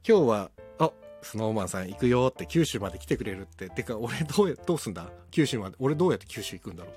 [0.08, 3.70] 今日は、あ、スノーマンさん行くよって九州まで来てくれるって。
[3.70, 5.10] てか、俺どうや、どうすんだ？
[5.30, 5.76] 九州まで。
[5.80, 6.94] 俺どうやって九州行くんだろう？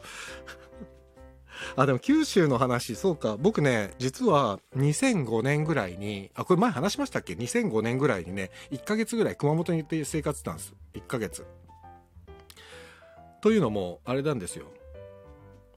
[1.77, 3.37] あ、でも九州の話、そうか。
[3.39, 10.75] 僕ね、実は2005年ぐらいに、あ、これ前話しましたっけ ?2005 年ぐらいにね、1ヶ月ぐらい熊本に行って生活したんです。
[10.95, 11.45] 1ヶ月。
[13.41, 14.67] というのも、あれなんですよ。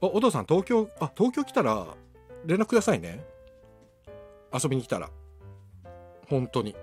[0.00, 1.86] お、お父さん東京、あ、東京来たら
[2.44, 3.24] 連絡くださいね。
[4.52, 5.10] 遊びに来たら。
[6.28, 6.74] 本当に。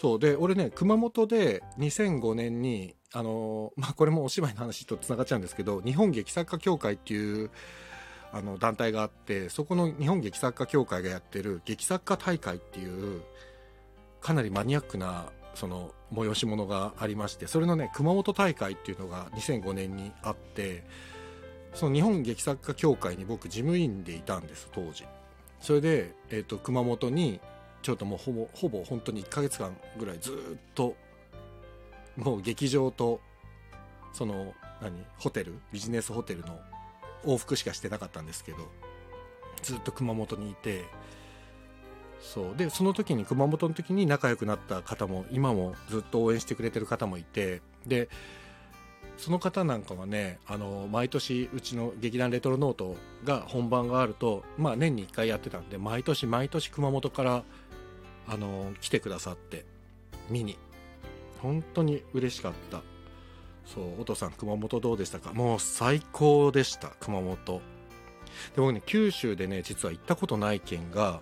[0.00, 7.50] そうで俺ね熊本で2005年にあのまあこれもお芝居の話とつながっちゃうんですけど日本劇作家協会っていう
[8.32, 13.22] あの団体があってそこの日本劇作家協会がやってる劇作家大会っていう
[14.20, 20.84] かなりマニアックなその催し物がありましてそれのね熊本大会っていうのが2005年にあって
[21.74, 25.04] その日本劇作家協会に僕事務員でいたんです当時。
[25.60, 27.40] それで、えーと、熊本に
[27.82, 30.34] ちょっともうほぼほぼ本当に1ヶ月間ぐらいずっ
[30.74, 30.94] と
[32.16, 33.20] もう劇場と
[34.12, 36.58] その何ホテルビジネスホテルの
[37.24, 38.58] 往復しかしてなかったんですけど
[39.62, 40.84] ずっと熊本にいて
[42.20, 42.56] そう。
[42.56, 48.08] でその時に熊本の時に仲良くなった方も今もずっと応援してくれてる方もいてで
[49.16, 57.44] その方なんかはねあの毎年うちの劇団レトロノートが本番があると、まあ、年に1回やってたんで毎年毎年熊本から
[58.28, 59.64] あの来てくださって
[60.30, 60.58] 見に。
[61.42, 62.82] 本当に嬉しかった。
[63.64, 65.32] そうお父さん熊本どうでしたか？
[65.32, 67.36] もう最高でした熊本。
[67.36, 67.62] で
[68.56, 71.20] 僕ね九州でね実は行ったことない県が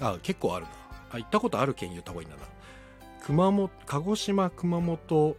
[0.00, 0.70] あ結構あるな。
[1.12, 2.42] あ行ったことある県言った方がいいんだな。
[3.24, 5.36] 熊本鹿児島熊本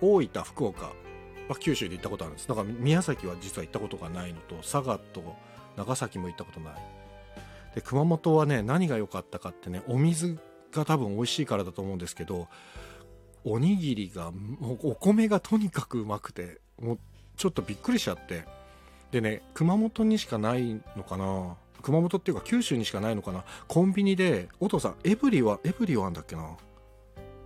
[0.00, 0.92] 大分福岡
[1.48, 2.48] は九州で行ったことあるんです。
[2.48, 5.36] だから宮崎は実は行ったことがないのと佐賀と
[5.76, 6.74] 長崎も行ったことない。
[7.74, 10.38] で熊本はね何が良かったかってねお水
[10.72, 12.48] が多分美味しいからだと思うんですけど
[13.44, 16.98] おにぎりがもうお米がとにかくうまくてもう
[17.36, 18.44] ちょっとびっくりしちゃって。
[19.10, 26.56] でね熊本にしかないのかな熊本っていうか九州にしかないのかなコンビニでお父さんエブリワンエブリワンだっけな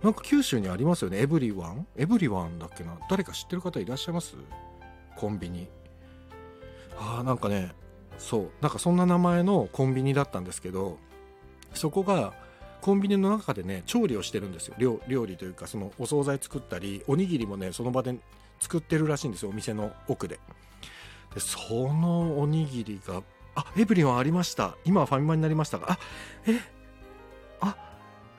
[0.01, 1.87] なんか九州にありますよねエブリワン？
[1.97, 2.97] エブリワンだっけな？
[3.09, 4.35] 誰か知ってる方いらっしゃいます？
[5.17, 5.67] コンビニ。
[6.97, 7.73] ああなんかね
[8.17, 8.49] そう。
[8.61, 10.97] なんかそんな名前のコンビニだったんですけど
[11.73, 12.33] そこが
[12.81, 14.75] コンビニの中でね調理をしてるんですよ。
[15.07, 18.15] 料理というかそのお惣菜作ったりおにぎりもねその場で
[18.59, 19.49] 作ってるらしいんですよ。
[19.49, 20.39] お店の奥で。
[21.33, 21.59] でそ
[21.93, 23.21] のおにぎりが
[23.55, 24.77] あエブリワンありました。
[24.85, 25.99] 今はファミマになりましたがあ
[26.45, 26.59] え
[27.59, 27.75] あ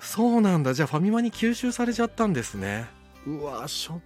[0.00, 0.74] そうなんだ。
[0.74, 2.86] じゃあファミマに吸収されちゃったんですね。
[3.26, 4.00] うわショッ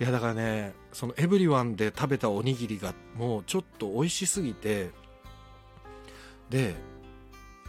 [0.00, 4.90] いやだからねそのエブリワンで食べたおにぎりがもうちょっと美味しすぎて
[6.48, 6.74] で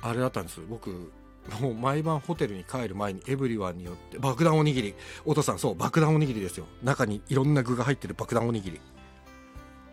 [0.02, 0.62] あれだったんです。
[0.68, 1.12] 僕
[1.60, 4.96] もう毎晩ホテルに帰る前にエブリワンによって爆弾おにぎり。
[5.26, 6.66] お父さんそう爆弾おにぎりですよ。
[6.84, 8.82] 中にいろんな具が入ってる爆弾おにぎり。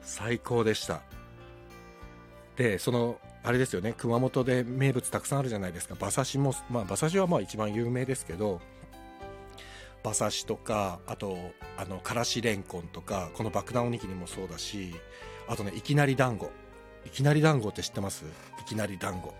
[0.01, 1.03] 最高でした。
[2.57, 3.95] でそのあれですよね。
[3.97, 5.97] 熊本で名物たくさんあるじゃないですか。
[6.01, 8.61] 馬刺しもまあ馬刺しはまあ一番有名ですけど
[10.05, 11.37] 馬刺しとかあと
[11.77, 14.95] あのからしれんこんとかこの爆弾おにぎりもそうだし
[15.49, 16.51] あとねいきなり団子。
[17.07, 18.25] いきなり団子って知ってます？
[18.61, 19.29] いきなり団子。
[19.29, 19.33] い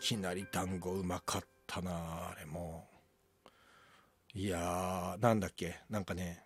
[0.00, 2.88] きなり団子うまかったなあれも。
[4.34, 5.78] いやーなんだっけ？
[5.88, 6.44] なんかね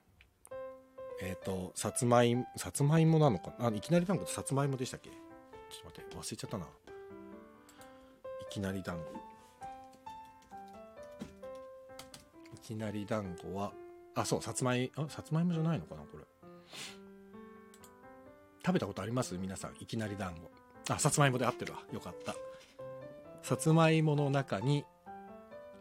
[1.23, 5.11] えっ、ー、とさつまいもさつまいもなのかあいきなり団子ってさつまいもでしたっけ？
[5.11, 6.65] ちょっと待って忘れちゃったな。
[6.65, 6.69] い
[8.51, 9.24] きなり団子。
[12.65, 13.73] きなり団子は。
[14.17, 16.25] あそうさつまいあさつまいもじゃないのかなこれ。
[18.65, 19.37] 食べたことあります？
[19.37, 20.51] 皆さんいきなり団子。
[20.93, 21.81] あさつまいもで合ってるわ。
[21.93, 22.35] よかった。
[23.43, 24.85] さつまいもの中に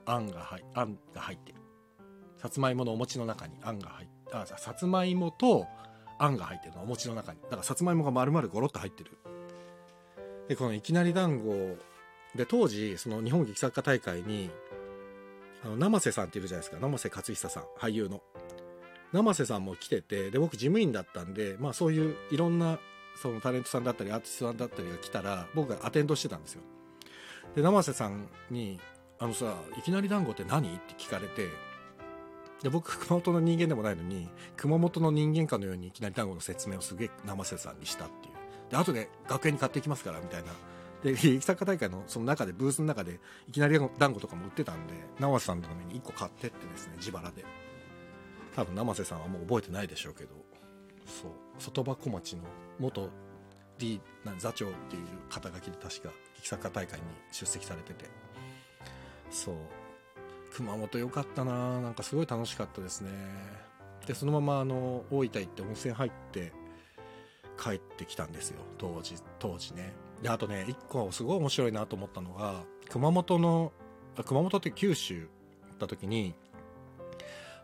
[0.05, 1.59] あんが入あんが入ってる。
[2.37, 5.65] さつまいものお餅の中にあんが入ってあさつまいもと
[6.19, 7.39] あんが入ってるのお餅の中に。
[7.43, 9.11] だからさつまいもが丸々ゴロッと入ってる。
[10.49, 11.77] でこのいきなり団子
[12.35, 14.49] で当時その日本劇作家大会に
[15.63, 16.77] あの生瀬さんっているじゃないですか。
[16.81, 17.63] 生瀬勝久さん。
[17.79, 18.21] 俳優の。
[19.13, 22.79] 生瀬さんも来ててで僕事務員だったんでまあそういういろんな
[23.15, 26.63] そのタレントさんだったりアーティストさんだったりが来たら僕がアテンドしてたんですよ。
[27.55, 28.79] で生瀬さんに
[29.19, 31.49] 「あのさいきなり団子って何?」って聞かれて
[32.63, 38.33] で僕熊本の人間でもないのに熊本の人間かのようにいきなり団子の説明をすげえ生瀬さんにしたっていう。
[38.71, 40.51] で後で学園に買っていきますからみたいな
[41.03, 47.43] で劇作家大会のその中でブースの中でいきなり団子とかも売ってたんで生瀬さんのために1個買ってってですね自腹で。
[48.55, 50.29] 多分生瀬さんはもう覚えてないでしょうけど
[51.05, 51.31] そう。
[51.59, 52.43] 外箱町の
[52.79, 53.09] 元
[53.77, 53.99] D
[54.37, 58.05] 座長っていう肩書きで確か劇作家大会に出席されてて。
[59.29, 59.55] そう。
[60.55, 63.09] 熊本良かったななんかすごい楽しかったですね
[64.05, 66.53] でそのままあの大分行って温泉入って
[67.59, 68.59] 帰ってきたんですよ。
[68.77, 69.93] 当時当時ね。
[70.23, 73.73] であとね一個すごい面白いなと思ったのが熊本の
[74.25, 75.27] 熊本って九州
[75.69, 76.33] 行った時に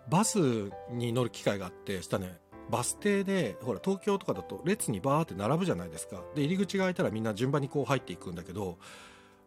[0.09, 2.37] バスに乗る機会があってしたね
[2.69, 6.21] バス停でほら東京とかだと列にバーって並ぶじゃないですか。
[6.35, 8.77] で入り口が開いたらみんな順番にこう入っていくんだけど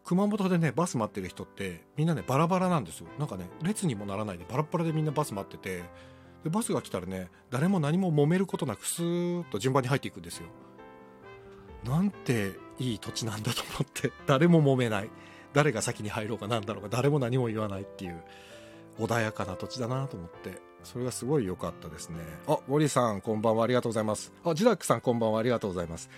[0.05, 3.09] 熊本でねバス待ってる人ってみんなねバラバラなんですよ。
[3.19, 5.85] なんかね列にもならないでバラバラでみんなバス待ってて
[6.43, 10.47] でバスが来たらね誰も何も揉めることなくスーッと順番に入っていくんですよ。
[11.85, 15.11] なんていい土地なんだと思って 誰も揉めない。
[15.53, 18.23] 誰が先に入ろうかなんだろうか誰も何も言わないっていう
[18.99, 22.19] 穏やかな土地だなと思ってそれがすごい良かったですね。
[22.47, 23.65] あウォリさんこんばんは。
[23.65, 24.33] ありがとうございます。
[24.45, 25.41] あジダックさんこんばんは。
[25.41, 26.11] ありがとうございます。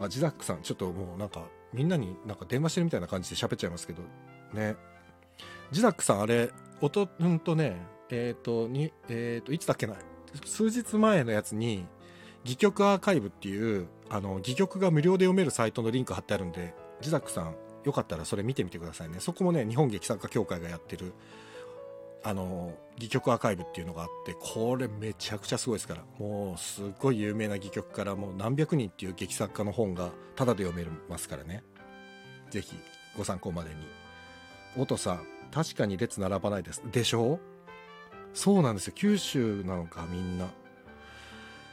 [0.00, 4.02] あジダックさんちょっともうなんかみんなになんか電話してるみたいな感じで喋っちゃいますけど
[4.54, 4.76] ね。
[5.72, 6.50] ジダックさんあれ
[6.80, 7.76] 音うんとね
[8.10, 9.96] えっ、ー、とにえっ、ー、といつだっけな。
[10.44, 11.86] 数日前のやつに
[12.44, 17.54] 戯曲アーカイブっていうあの戯曲が無料で読めるサイトのリンク貼ってあるんでジダックさん
[17.84, 19.20] よかったらそれ見てみてくださいね。
[19.20, 21.12] そこもね日本劇作家協会がやってる
[22.24, 26.04] あの戯曲アーカイブっていうのがあってこれめちゃくちゃすごいですから。
[26.18, 31.62] もうすっごい有名な戯曲からもう何百人っていう劇作家の本がタダで読めますからね。
[32.50, 32.76] 是非
[33.16, 33.76] ご参考までに。
[34.76, 36.82] 音さん確かに列並ばないです。
[36.90, 37.38] でしょ？
[38.34, 38.94] そうなんですよ。
[38.96, 40.48] 九州なのかみんな。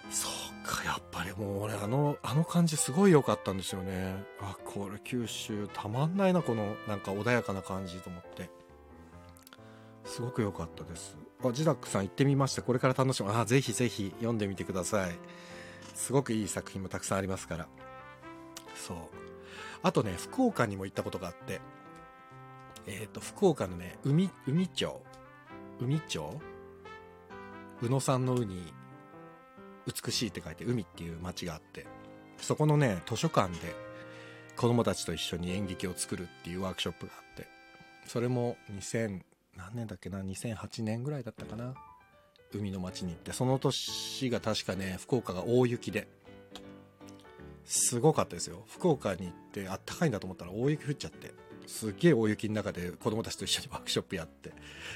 [0.10, 4.16] そうかやっぱりもう俺あのあの感じすごい良かったんですよね。
[4.42, 8.50] あこれ九州たまんないなこのなんか穏やかな感じと思って。
[10.06, 11.18] すごく良かったです。
[11.44, 15.16] あジダックさん行ってみましたこれから楽しむあぜひぜひ読んでみてください。
[15.94, 17.68] すごくいい作品もたくさんありますから。
[18.76, 18.98] そう。
[19.84, 21.62] あとね福岡にも行ったことがあって。
[22.88, 25.02] えっ、と、福岡のね、海、海町？
[25.80, 26.40] 海町？
[27.82, 28.74] 宇野さんの海に
[29.88, 31.86] 美しいって書いて海っていう町があって
[32.38, 33.76] そこのね図書館で
[34.56, 37.48] 子供たちと一緒に演劇を作るっていうワークショップがあって
[38.08, 39.22] それも2000
[39.58, 41.74] 何年だっけな2008年ぐらいだったかな
[42.54, 46.08] 海の町に行ってその年が確かね福岡が大雪で
[47.66, 48.64] すごかったですよ。
[48.68, 51.34] 福岡に行ってあったかいんだと思ったら大雪降っちゃって。
[51.68, 54.52] すげえ大雪の中で子供たちと一緒にワークショップやって。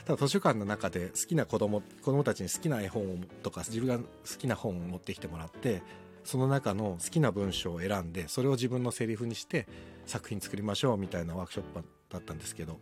[0.06, 4.04] ただ図書館の中で好きな子供子供たちに好きな絵本とか自分が好
[4.38, 5.82] きな本を持ってきてもらって
[6.24, 9.68] その中の好きな文章を選んでそれを自分のセリフにして
[10.06, 12.78] 作品作りましょうみたいなワークショップだったんですけど。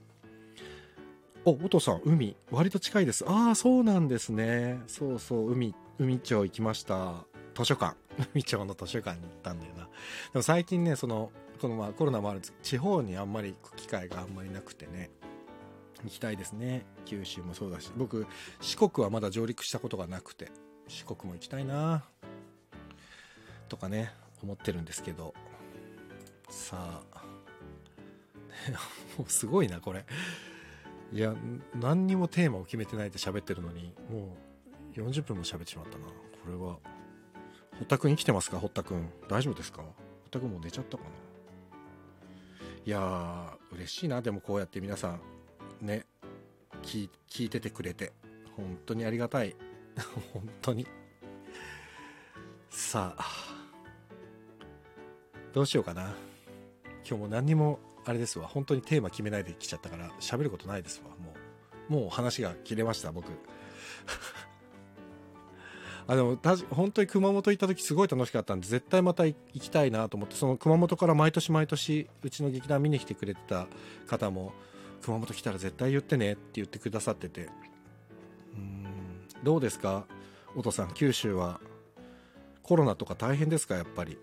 [1.45, 3.23] おお父さん海割と近いです。
[3.25, 4.81] ああそうなんですね。
[4.87, 7.25] そうそう海海町行きました。
[7.55, 7.95] 図書館。
[8.33, 9.83] 海町の図書館に行ったんだよな。
[9.83, 9.89] で
[10.35, 15.09] も最近ねそのこのまあコロナもあるんです地方にあんまり行く機会があんまりなくてね
[16.03, 16.85] 行きたいですね。
[17.05, 17.91] 九州もそうだし。
[17.97, 18.27] 僕
[18.61, 20.51] 四国はまだ上陸したことがなくて
[20.87, 22.03] 四国も行きたいな
[23.67, 24.11] とかね
[24.43, 25.33] 思ってるんですけど。
[26.49, 27.23] さあ。
[29.17, 30.05] もうすごいなこれ。
[31.11, 31.33] いや
[31.73, 34.35] 何にもテーマを決めてないで喋ってるのにも
[34.95, 36.05] う40分も喋ってしまったな。
[36.05, 36.11] こ
[36.47, 36.77] れは。
[37.73, 38.59] 堀田君生きてますか？
[38.59, 39.81] 堀田君大丈夫ですか？
[39.81, 39.95] 堀
[40.29, 41.09] 田君もう寝ちゃったかな？
[42.87, 44.21] いやー嬉しいな。
[44.21, 46.05] でもこうやって皆さんね
[46.81, 47.09] 聞
[47.43, 48.13] いててくれて
[48.55, 49.57] 本当にありがたい。
[50.31, 50.87] 本当に。
[52.69, 53.25] さあ
[55.51, 56.15] どうしようかな。
[57.05, 58.47] 今日も何にもあれですわ。
[58.47, 61.09] 本当にテーマ決めないで来ちゃったから喋ることないですわ。
[61.17, 61.35] も
[61.89, 63.33] うもう話が切れました僕。
[66.07, 66.39] あでも
[66.71, 73.67] 本当に熊本行った時すごい楽しかったんで絶対また行きたいなと思ってその熊本から毎年毎年うちの劇団見に来てくれてた
[74.07, 74.53] 方も
[75.01, 77.49] 熊本来たら絶対言ってねって言ってくださってて。
[78.55, 78.87] うん。
[79.43, 80.05] どうですか？
[80.55, 81.59] お父さん九州は
[82.63, 83.75] コロナとか大変ですか？
[83.75, 84.17] やっぱり。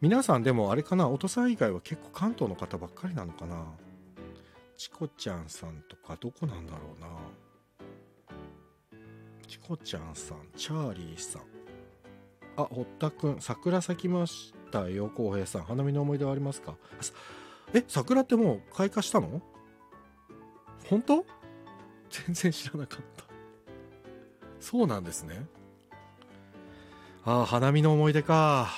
[0.00, 1.08] 皆さんでもあれかな？
[1.08, 3.64] お父さん以外は結構関東の方ばっかりなのかな？
[4.76, 7.06] チコちゃんさんとかどこなんだろうな？
[9.54, 11.42] チコちゃんさん、チャーリーさん。
[12.56, 15.62] あ、堀田くん、桜咲きましたよ、浩平さん。
[15.62, 16.74] 花見の思い出はありますか？
[17.72, 19.40] え、桜ってもう開花したの？
[20.90, 21.24] 本当？
[22.10, 23.24] 全然知らなかった。
[24.58, 25.46] そうなんですね。
[27.24, 28.70] ああ、花見の思い出か。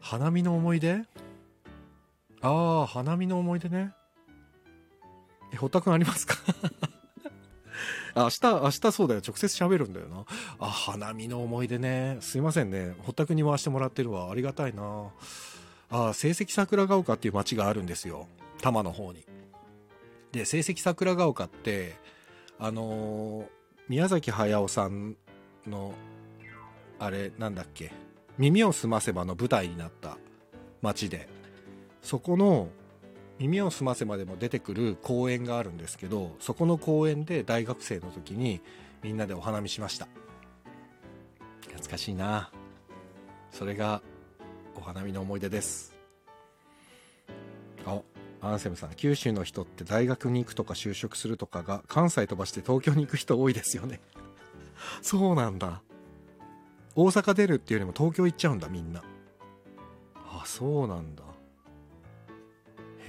[0.00, 1.04] 花見の思い出？
[2.40, 3.92] ああ、花見の思い出ね。
[5.52, 6.34] え、堀田くんありますか？
[8.14, 9.22] 明日、明日そうだよ。
[9.26, 10.24] 直接喋るんだよな。
[10.58, 12.18] あ、花見の思い出ね。
[12.20, 12.94] すいませんね。
[13.00, 14.30] 堀田くに回してもらってるわ。
[14.30, 15.08] ありがたいな。
[15.90, 18.28] あ、成績桜ヶ丘っていう町があるんですよ。
[18.58, 19.24] 多摩の方に。
[20.32, 21.96] で、成績桜ヶ丘って、
[22.58, 23.46] あのー、
[23.88, 25.16] 宮崎駿さん
[25.66, 25.94] の、
[26.98, 27.92] あれ、なんだっけ。
[28.38, 30.16] 耳をすませばの舞台になった
[30.82, 31.28] 町で、
[32.02, 32.68] そこの
[33.40, 38.60] 耳をすませまでも出てくる公園があるんですけどそこの公園で大学生の時に
[39.02, 40.06] みんなでお花見しました。
[41.62, 42.50] 懐かしいな。
[43.50, 44.02] それが
[44.76, 45.96] お花見の思い出です。
[47.86, 48.02] あ
[48.42, 54.00] アンセムさん九州の人って大学に行くとか就職するとかが関西飛ばして東京に行く人多いですよね。
[55.00, 55.82] そうなんだ。
[56.94, 59.02] 大阪出るっていうよりも東京行っちゃうんだみんな。
[60.14, 61.29] あそうなんだ。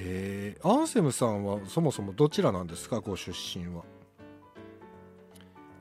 [0.03, 2.99] へえアンセムさんはそもそもどちらなんですか？
[2.99, 3.83] ご出身は。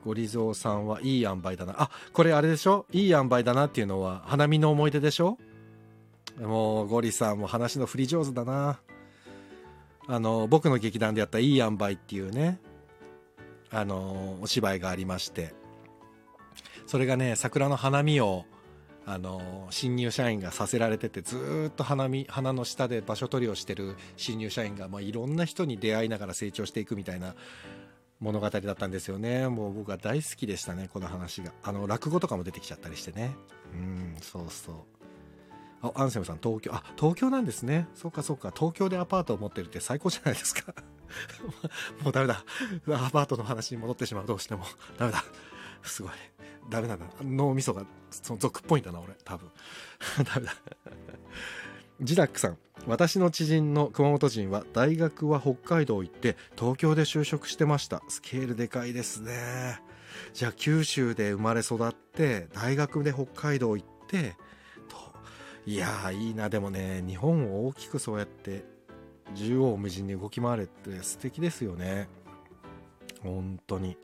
[0.05, 1.75] ゴリゾーさんはいい塩梅だな。
[1.77, 2.85] あこれあれでしょ？
[2.91, 5.37] いい塩梅だなっていうのは花見の思い出でしょ？
[6.39, 8.79] もうゴリさんも話の振り上手だな。
[10.07, 12.59] あの僕の劇団でやった「いい塩梅」っていうね
[13.69, 15.53] あのお芝居がありまして。
[16.87, 18.43] それがね桜の花見を
[19.05, 27.35] あの新入社員がさせられててずっと花見花の下で場所取りをしてる新入社員が、まあ、いろんな人に出会いながら成長していくみたいな
[28.19, 29.47] 物語だったんですよね。
[29.47, 31.51] もう僕は大好きでしたねこの話が。
[31.63, 33.31] あの落語とかも出てきちゃったりしてね。
[33.73, 34.75] うんそうそう。
[35.81, 36.71] あアンセムさん東京。
[36.71, 37.87] あ東京なんですね。
[37.95, 38.53] そうかそうか。
[38.55, 40.75] 東京でアパートを持ってるって最高じゃないですか。
[42.03, 42.43] もうダメだ。
[42.89, 44.27] アパートの話に戻ってしまう。
[44.27, 44.65] どうしても。
[44.99, 45.23] ダメだ。
[45.81, 46.11] すごい。
[46.69, 46.95] ダメな。
[46.95, 49.13] んだ脳みそがその俗っぽいんだな俺。
[49.23, 49.49] 多分。
[50.23, 50.53] ダメだ。
[52.01, 52.57] ジダックさん。
[52.87, 58.01] 私の知人の熊本人は大学は北海道行って東京で就職してました。
[58.07, 59.81] スケールでかいですね。
[60.33, 64.35] じゃあ九州で生まれ育って大学で北海道行って
[64.89, 64.97] と
[65.65, 66.49] いやーいいな。
[66.49, 68.65] でもね日本を大きくそうやって
[69.35, 72.07] 縦横無尽に動き回れって素敵ですよね。
[73.21, 73.97] 本当に。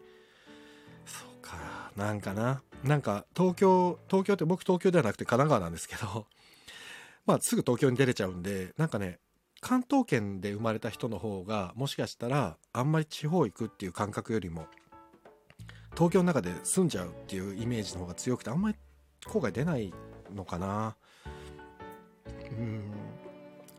[1.06, 1.58] そうか。
[1.98, 2.62] なんかな。
[2.84, 6.28] なんか東京東京って僕東京ではなくて神奈川なんですけど
[7.26, 9.20] まあすぐ東京に出れちゃうんでなんかね
[9.62, 14.68] 関東圏で生まれた人の方がもしかしたらあんまり地方行くっていう感覚よりも
[15.96, 18.78] 東京の中で住んじゃうっていうイメージの方が強くてあんまり
[19.26, 19.92] 後悔出ない
[20.34, 20.96] のかな。
[22.52, 22.92] うん。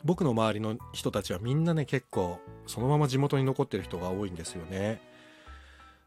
[0.04, 5.00] 僕の周りの人たちはみんなね結構そのまま地元に残ってる人が多いんですよね。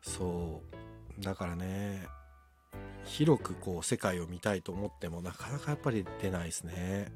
[0.02, 0.81] そう。
[1.22, 2.08] だからね
[3.04, 7.12] 広くこう世界を見たいと思ってもなかなかやっぱり出ないですね。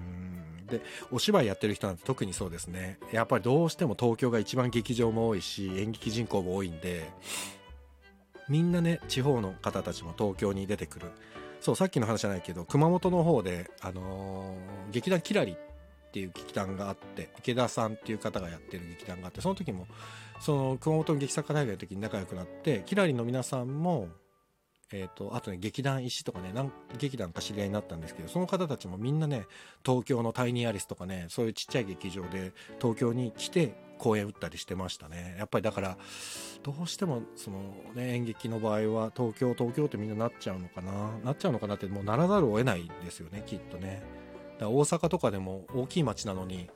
[0.00, 0.66] うん。
[0.66, 2.98] でお芝居やってる人なんて特にそうですね。
[3.12, 7.10] やっぱりどうしても東京が一番劇場も多いし演劇人口も多いんで
[8.48, 11.10] みんなね地方の方たちも東京に出てくる。
[11.60, 19.86] そうさっきの話じゃないけど熊本の方で、あのー、劇団キラリっていう劇団があって池田さんっていう方がやってる劇団があってその時も
[20.40, 24.08] その熊本の劇作家大会の時に仲良くなってキラリの皆さんも
[24.92, 29.46] えーと、あとね劇団石とかね何劇団か知り合いになったんですけどその方たちもみんなね
[29.86, 35.36] 東京のタイニーアリスとかねそういうちっちゃい劇場で東京に来て公演打ったりしてましたね。
[35.38, 35.96] やっぱりだから
[36.64, 37.60] どうしてもその、
[37.94, 41.10] ね、演劇の場合は東京東京ってみんななっちゃうのかな？
[41.22, 44.02] なっちゃうのかなってもうならざるを得ないですよねきっとね。
[44.54, 46.68] だから大阪とかでも大きい町なのに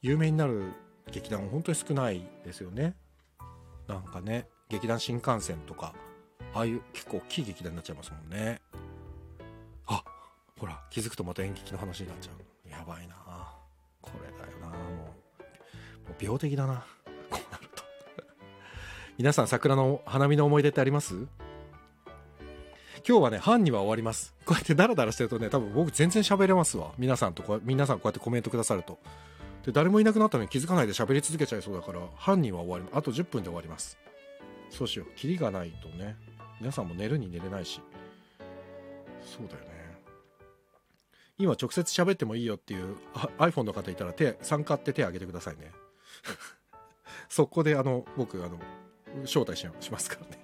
[0.00, 0.72] 有名になる
[1.12, 2.94] 劇団本当に少ないですよね。
[3.86, 5.94] なんかね劇団新幹線とか
[6.54, 8.60] ああいう結構大きい劇団になっちゃいますもんね。
[9.86, 10.02] あ
[10.58, 12.70] ほら気づくとまた演劇の話になっちゃう。
[12.70, 13.16] やばいな。
[14.02, 14.68] これだよな。
[14.68, 14.74] も
[16.18, 16.84] う病的だな。
[17.30, 17.82] こうなると。
[19.18, 21.26] 皆さん桜の花見の思い出ってあります？
[23.06, 24.34] 今日はね、半には終わります。
[24.44, 26.92] こうやってダラダラしてるとね、多分僕全然喋れますわ。
[26.98, 28.98] 皆さんとこ、皆さんこうやってコメントくださると。
[29.68, 33.98] で、誰もいなくなったのに気づかないで喋り続けちゃいそうだから、半には終わり、あと10分で終わります。
[34.70, 35.14] そうしよう。
[35.14, 36.16] キリがないとね、
[36.58, 37.82] 皆さんも寝るに寝れないし。
[39.20, 39.68] そうだよね。
[41.36, 42.96] 今直接喋ってもいいよっていう
[43.36, 45.70] iPhone の方いたら手、参加って手挙げてくださいね。
[47.28, 48.58] そこであの、僕、あの、
[49.24, 50.38] 招待しますからね。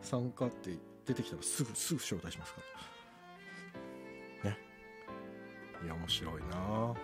[0.00, 0.70] 参加って
[1.04, 2.60] 出てきたらすぐ、すぐ招待しますか
[4.44, 4.50] ら。
[4.52, 4.58] ね。
[5.84, 6.94] いや、面白いなあ、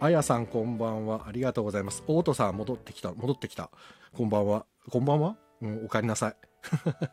[0.00, 1.26] あやさんこんばんは。
[1.26, 2.02] ありがとうございます。
[2.06, 3.70] オートさん戻ってきた、戻ってきた。
[4.12, 4.66] こんばんは。
[4.90, 5.36] こんばんは？
[5.60, 6.36] うん、おかえりなさい。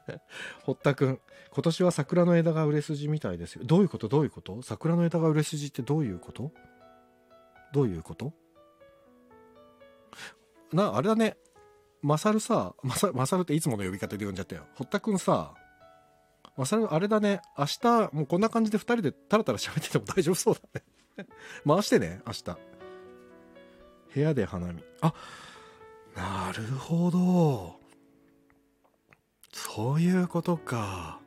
[0.63, 1.19] 堀田くん、
[1.51, 3.63] 今年は桜の枝が売れ筋みたいですよ。
[3.63, 4.07] どういうこと？
[4.07, 4.61] どういうこと？
[4.61, 6.51] 桜の枝が売れ筋ってどういうこと？
[7.71, 8.33] どういうこと？
[10.73, 11.37] な、あれだね。
[12.01, 14.65] マサルさ、マサマサルっていつもの呼び方で呼んじゃったよ。
[14.75, 15.53] 堀田くんさ、
[16.57, 17.41] マサル、あれだね。
[17.57, 20.83] 明日、もうこんな感じで2人でタラタラ喋ってても大丈夫そうだね。
[21.67, 22.43] 回してね、明日。
[24.13, 24.83] 部屋で花見。
[25.01, 25.13] あ、
[26.15, 27.79] なるほど。
[29.51, 31.19] そういうことか。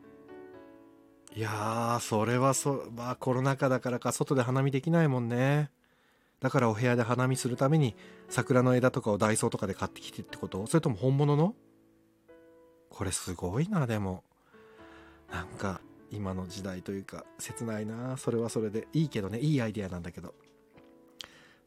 [1.34, 5.70] いやー、それはそ、まあコロナ禍だからか外で花見できないもんね。
[6.40, 7.96] だからお部屋で花見するために
[8.28, 10.66] 桜の枝とかをダイソーとかで買ってきてってこと？
[10.66, 11.54] それとも本物の？
[12.90, 14.24] これすごいな、でも。
[15.30, 15.80] なんか、
[16.10, 18.16] 今の時代というか、切ないな。
[18.16, 18.88] それはそれで。
[18.92, 20.34] いいけどね、いいアイデアなんだけど。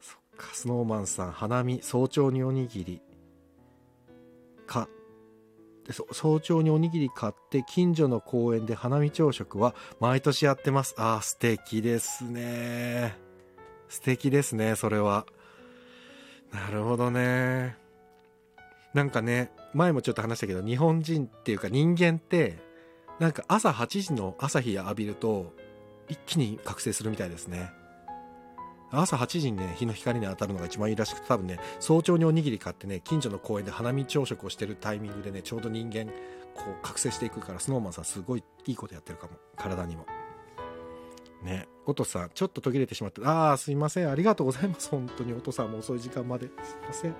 [0.00, 3.02] そっか、スノーマンさん、花見、早朝におにぎり。
[4.66, 4.88] か、
[5.86, 10.94] で早朝におにぎり買って近所の公園で花見朝食は毎年やってます。
[10.96, 13.16] ああ、素敵ですね。
[13.88, 15.26] 素敵ですね、それは。
[16.52, 17.76] なるほどね。
[18.94, 22.58] なんかね、前もちょっと話したけど、日本人っていうか人間って、
[23.22, 25.54] なんか朝8時の朝日浴びると、
[26.08, 27.70] 一気に覚醒するみたいですね。
[28.90, 36.06] 朝8時にね、日の光に当たるのが一番いいらしくて、多分ね、早朝におにぎり買ってね、近所の公園で花見朝食をしてるタイミングでね、ちょうど人間、
[36.56, 39.34] こう、覚醒していくから、スノーマンさんすごいいいことやってるかも。
[39.56, 40.04] 体にも。
[41.44, 43.22] ね、おとさん、ちょっと途切れてしまった。
[43.22, 44.10] ああ、すいません。
[44.10, 44.88] ありがとうございます。
[44.90, 46.48] 本当に、おとさんも遅い時間まで。
[46.48, 46.54] すい
[46.88, 47.14] ません。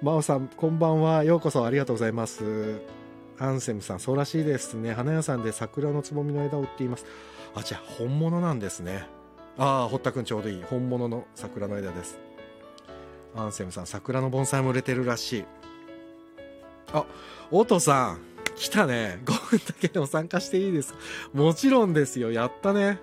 [0.00, 1.24] まおさん、こんばんは。
[1.24, 3.01] ようこそありがとうございます。
[3.38, 4.92] アンセムさん、そうらしいですね。
[4.92, 7.06] 花屋さんで桜のつぼみの枝を売っています。
[7.54, 9.06] あ、じゃあ本物なんですね。
[9.58, 10.62] ああ堀田君ちょうどいい。
[10.62, 12.18] 本物の桜の枝です。
[13.34, 15.44] アンセムさん桜の盆栽も売れてるらしい。
[16.92, 17.04] あ
[17.50, 18.20] オトさん
[18.54, 19.20] 来たね。
[19.24, 20.94] 5分だけでも参加していいです
[21.32, 22.32] もちろんですよ。
[22.32, 22.98] やったね。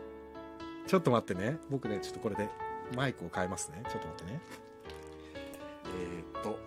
[0.87, 1.57] ちょっと待ってね。
[1.69, 2.49] 僕ねちょっとこれで
[2.95, 3.83] マイクを変えますね。
[3.85, 4.41] ちょっと待ってね。
[5.85, 6.59] えー、っと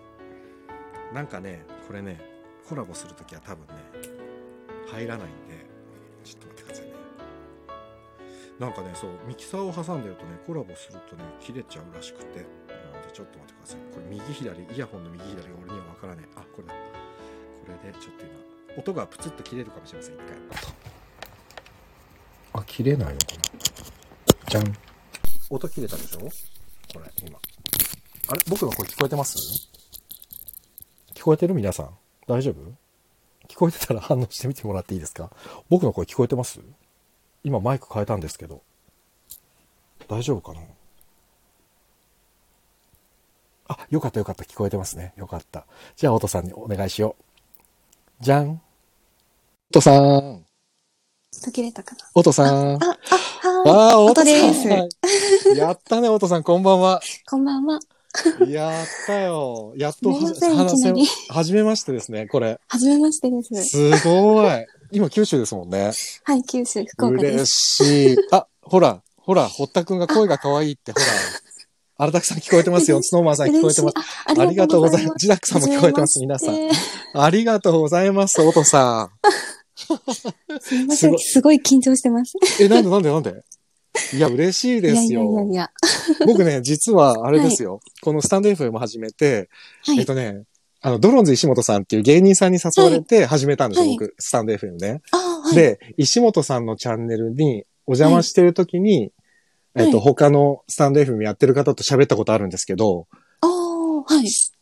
[1.13, 2.32] なんかねこれね
[2.67, 3.73] コラボするときは多分ね
[4.87, 5.65] 入らないんで
[6.23, 6.93] ちょっと待ってくださいね。
[8.59, 12.39] なんかねそうミキサーを挟んでるとねコラボするとね切れちゃうらしくて。
[12.39, 13.79] なのでちょっと待ってください。
[13.93, 16.25] これ右左イヤホンの右左が俺にはわからない。
[16.35, 16.73] あこれだ。
[16.73, 16.79] こ
[17.83, 18.33] れでちょっと今
[18.77, 20.15] 音がプツッと切れるかもしれません。
[20.15, 20.25] 一回。
[22.53, 23.41] あ切れないのかな。
[24.47, 24.73] じゃん。
[25.49, 26.19] 音切れたでしょ？
[26.19, 26.29] こ
[26.99, 27.37] れ今。
[28.29, 28.41] あれ？
[28.47, 29.37] 僕の声聞こえてます？
[31.15, 31.53] 聞こえてる？
[31.53, 31.89] 皆さん
[32.27, 32.55] 大丈夫？
[33.47, 35.31] 聞こえてたら反応してみてもらっていいですか？
[35.69, 36.59] 僕の声聞こえてます？
[37.43, 38.61] 今マイク変えたんですけど。
[40.07, 40.61] 大丈夫かな？
[43.67, 44.43] あ、よかったよかった。
[44.43, 45.13] 聞こえてますね。
[45.17, 45.65] よかった。
[45.95, 47.15] じゃあ、おとさんにお願いしよ
[48.21, 48.23] う。
[48.23, 48.61] じゃん。
[49.69, 50.45] おとさん。
[51.43, 52.05] 途切れたかな？
[52.13, 52.75] おとさん。
[52.75, 53.71] あ、あ、はーい。
[53.71, 54.67] あー、おとです。
[54.67, 55.55] ん。
[55.57, 56.43] やったね、おとさん。
[56.43, 57.01] こんばんは。
[57.29, 57.79] こんばんは。
[58.47, 59.73] やったよ。
[59.75, 62.59] やっとすみません話いきなりはじめましてですね、これ。
[62.67, 63.67] はじめましてです。
[63.99, 64.65] すごい。
[64.91, 65.91] 今、九州ですもんね。
[66.23, 67.83] はい、九州、福岡で嬉す。
[67.83, 68.17] しい。
[68.31, 71.05] あ、ほら、ほら、堀田くんが声が可愛いって、ほら。
[71.97, 73.01] 荒田さん聞こえてますよ。
[73.01, 73.95] スノーマンさん聞こえてます。
[74.25, 75.15] あありがとうございます。
[75.19, 76.55] ジダックさんも聞こえてます、皆さん。
[77.15, 79.09] ありがとうございます、おとさ
[80.61, 81.11] すみますせん。
[81.11, 82.35] ごいすごい緊張してます。
[82.37, 82.63] ん。
[82.63, 83.43] え、なんでなんでなんで？
[84.13, 85.55] いや、嬉しいですいやいやいやよい。
[85.55, 85.71] や。
[86.25, 87.79] 僕ね、実はあれですよ。
[88.01, 89.49] このスタンド FM 始めて、
[89.85, 89.99] はい。
[89.99, 90.43] えっとね、
[90.81, 95.01] あの、ドロンズ石本さんっていう芸人さんに誘われて始めたんですよ、はい僕、スタンド FM ね。
[95.11, 95.55] あはい。
[95.55, 99.11] で、石本さんのチャンネルにお邪魔してる時に、
[99.75, 103.07] えっと、はい他のスタンド FM やってる方と喋ったことあるんですけど。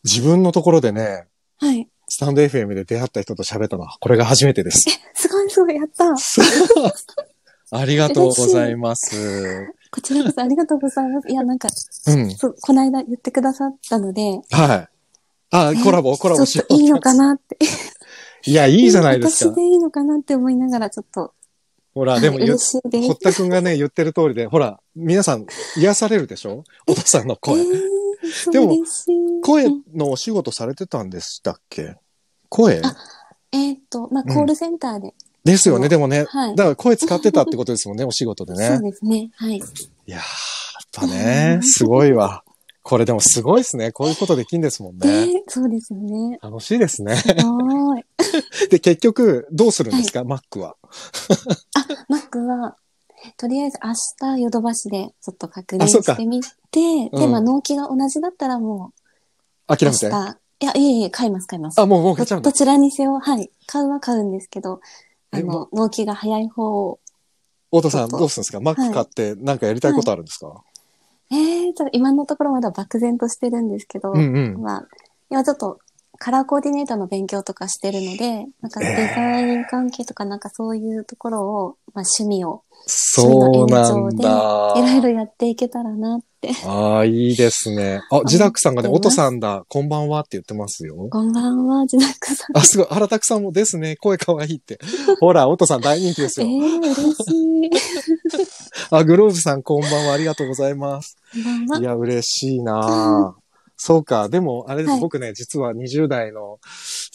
[0.04, 1.26] 自分のところでね、
[1.58, 1.88] はい。
[2.08, 4.84] スタンド FM で出会った人と喋ったのは、これが初めてです。
[5.14, 6.14] すごいすごい、やった。
[7.74, 9.66] ありがとうございます。
[9.90, 11.28] こちらこそありがとうございます。
[11.28, 11.68] いや、なんか、
[12.08, 12.30] うん。
[12.32, 14.88] そう、この間言ってくださったので、はい。
[15.50, 16.74] あ、コラボ、コラボしよう。
[16.74, 17.58] いいのかなって。
[18.44, 19.56] いや、いいじゃないですか私。
[19.56, 21.32] でいいのかなって思いながら、ちょっと、
[21.94, 22.56] ほら、はいでも、ゆ。
[22.56, 25.46] 堀田くんがね、言ってる通りで、ほら、皆さん
[25.76, 26.64] 癒されるでしょ？
[26.86, 27.60] お父さんのえ声。
[27.62, 27.66] ー、
[28.32, 28.76] そうでも。
[29.42, 31.96] 声うんのお仕事されてたんでしたっけ？
[32.48, 32.80] 声？
[32.82, 32.96] あ
[33.52, 35.14] えーっと、まあ、うんコールセンターで。
[35.44, 36.24] ですよね、でもね。
[36.28, 38.68] はいだから声使ってたってことですもんね、お仕事でね。
[38.68, 39.30] そうですね。
[39.36, 39.56] はい。
[39.56, 40.22] いやー、やっ
[40.92, 42.44] ぱね、すごいわ。
[42.84, 43.92] これでもすごいですね。
[43.92, 45.42] こういうことできんですもんえね。
[45.46, 46.38] ー、そうですよね。
[46.42, 47.16] 楽しいですね。
[47.16, 48.04] すごい。
[48.70, 50.76] で、結局、どうするんですか、マックは？
[51.74, 52.76] あ、マックは、
[53.36, 56.80] とりあえず明日ヨドバシでちょっと確認してみて、
[57.12, 58.92] うんで、まあ納期が同じだったらも
[59.68, 60.06] う、諦めて。
[60.06, 61.80] いや、いえいえ、買います、買います。
[61.80, 62.50] あ、もう、もう買っちゃうど。
[62.50, 63.50] ちらにせよ、はい。
[63.66, 64.80] 買うは買うんですけど、
[65.34, 67.00] あの、納期が早い方を、
[67.70, 68.60] 太田さん、どうするんですか？
[68.60, 70.62] マック買って、なんかやりたいことあるんですか、
[71.30, 74.62] えー、ちょっと今のところまだ漠然としてるんですけど、うんうん。
[74.62, 74.88] まあ、
[75.30, 75.78] 今ちょっと
[76.18, 84.74] カラーコーディネーターの勉強とかしてるので、なんかデザイン関係とかなんかそういうところを、まあ趣味をそうなんだ。
[84.76, 86.26] いろいろやっていけたらなって。
[86.66, 88.00] ああ、いいですね。
[88.10, 90.96] あ、ジダックさんがね、おとさんだ、こんばんはって言ってますよ。
[91.10, 92.58] こんばんは、ジナックさん。
[92.58, 94.80] あ、すごい、原拓さんもですね、声かわいいって。
[95.20, 96.50] ほら、おとさん大人気ですえよ。
[96.50, 97.30] ー、嬉し
[97.66, 97.70] い。
[98.90, 101.16] あ、グローブさんこんばんは、ありがとうございます。
[101.80, 103.36] いや、嬉しいな。
[103.38, 103.42] ぁ
[103.76, 105.00] そうか、でも、あれです、はい。
[105.00, 106.58] 僕ね、実は20代の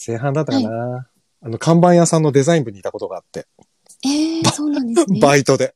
[0.05, 1.07] 前半だったかな、
[1.41, 3.45] あの、看板屋さんのデザイン部にいたことがあって、
[4.05, 5.19] えー、そうなんですね。
[5.19, 5.73] バイトで。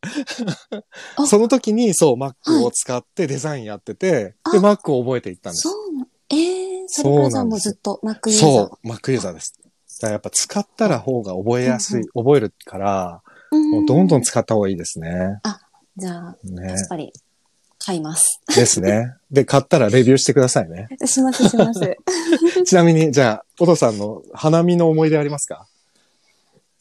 [1.16, 5.64] あその時に、そう、Mac を使ってデザインやってて、あで、Mac を覚えていったんです。
[5.64, 8.50] そうな、えー、それからじゃあもうずっと Mac ユーザー。
[8.50, 9.58] そう、Mac ユーザーです。
[9.58, 9.70] だ
[10.02, 13.32] からやっぱ使ったら方が覚えやすい、覚えるから、うん
[13.72, 15.42] もうどんどん使った方がいいですね。
[15.98, 16.88] じゃあ、ねやっ。
[16.88, 17.12] ぱり、
[17.80, 18.40] 買います。
[18.56, 19.16] ですね。
[19.30, 20.88] で、買ったらレビューしてくださいね。
[21.06, 21.98] します、します。
[22.66, 25.68] ちなみに、じゃあ、お父さんの花見の思い出ありますか？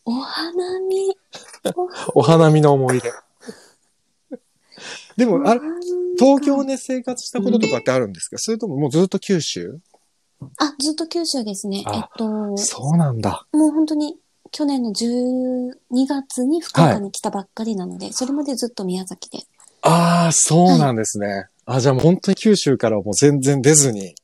[0.05, 1.17] お花見。
[2.15, 3.13] お花見の思い出。
[5.17, 5.61] でも、あれ、
[6.19, 6.75] 東京ね。
[6.75, 9.81] で生活したこととかってあるんですか、それとももうずっと九州？
[10.59, 11.83] あ、ずっと九州ですね。
[11.87, 13.47] あえっと、もそうなんだ。
[13.53, 14.17] う本当に、
[14.53, 15.73] 去年の12
[16.09, 19.45] 月に福岡に来たばっかりなので、それまでずっと宮崎で。
[19.83, 21.47] ああ、そうなんですね。
[21.67, 24.15] あ、じゃあもう本当に九州からはもう全然出ずに。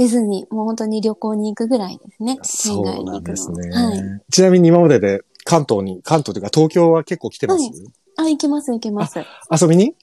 [0.00, 2.38] 出ずに、もう本当に旅行に行くぐらいですね。
[2.42, 3.68] そうなんですね。
[3.70, 4.22] はい。
[4.32, 7.72] ちなみに今までで関東に、関東というか東京は結構来てます、はい
[8.16, 9.18] あ、行けます、行けます。
[9.18, 9.26] はい、
[9.60, 9.94] 遊びに？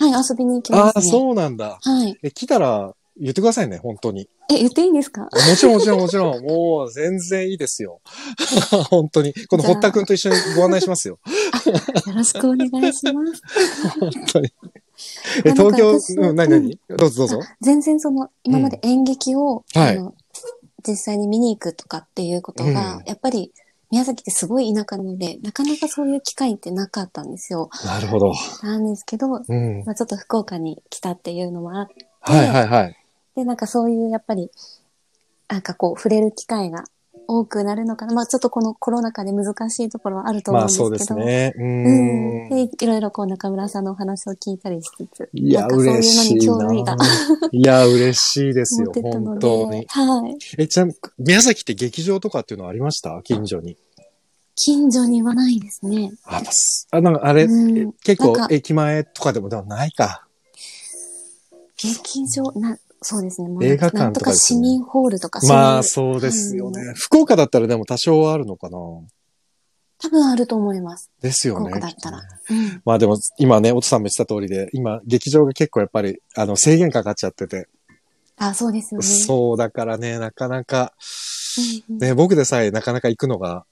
[0.00, 1.10] 遊びに行きああ、ますね。
[1.10, 1.78] そうなんだ。
[1.82, 2.16] はい。
[2.22, 4.28] え、来たら言ってくださいね、本当に。
[4.50, 5.22] え、言っていいですか？
[5.22, 6.44] もちろんもちろんもちろん。
[6.44, 8.00] もう全然いいですよ。
[8.90, 9.32] 本当に。
[9.48, 11.18] この堀田くんと一緒にご案内しますよ。
[11.66, 13.42] よろしくお願いします。
[14.00, 14.52] 本当に。
[15.44, 16.78] え、東京、私うん、何何？
[16.88, 17.48] どうぞどうぞ。
[17.60, 20.14] 全然その、今まで演劇を、はいあの
[20.84, 23.52] 実際に見に行くとかっていうことが、うんやっぱり
[23.92, 27.68] 宮崎ってすごい田舎なので、なかなかそういう機会ってなかったんですよ。
[27.84, 28.32] なるほど。
[28.62, 29.84] なんですけど、うん。
[29.84, 32.96] まあ、ちょっと福岡に来たっていうのもあって、はいはいはい。
[33.36, 34.50] で、なんかそういうやっぱり、
[35.48, 36.84] なんかこう触れる機会が
[37.28, 38.14] 多くなるのかな？
[38.14, 40.90] まあちょっとこのコロナ禍で難しいところはあると思うんですけど。
[40.90, 41.52] まあそうですね。
[41.56, 42.46] ううん。
[42.46, 42.48] ん。
[42.50, 47.06] で、いろいろこう中村さんのお話を聞いたりしつつ、いや、なんかそういうのに嬉しい興味がな。
[47.52, 49.86] いや、嬉しいですよ本で、当に。
[49.88, 50.36] はい。
[50.58, 53.20] え、ちなみに、宮崎って劇場とかっていうのはありました？
[53.22, 53.76] 近所に。
[54.54, 56.12] 近所にはないですね。
[56.24, 60.26] あ、すあなんかあれ、うん結構駅前とかでもではないか。
[61.78, 63.48] 劇場、な、そうですね。
[63.48, 66.94] もう映画館とかとか市民ホールとかまあ、そうですよねは。
[66.94, 68.78] 福岡だったらでも多少はあるのかな。
[69.98, 71.10] 多分あると思います。
[71.18, 71.70] 福ですよね。
[71.70, 72.28] 岡だったらね。
[72.50, 72.82] うん。
[72.84, 77.68] まあでも、今ね、音さんも言ってた通りで、今、劇場が結構やっぱり、あの、制限かかっちゃってて。
[78.36, 79.06] あ、そうですよね。
[79.06, 80.92] そう、だからね、なかなか、
[81.88, 83.64] うんうんね、僕でさえなかなか行くのが、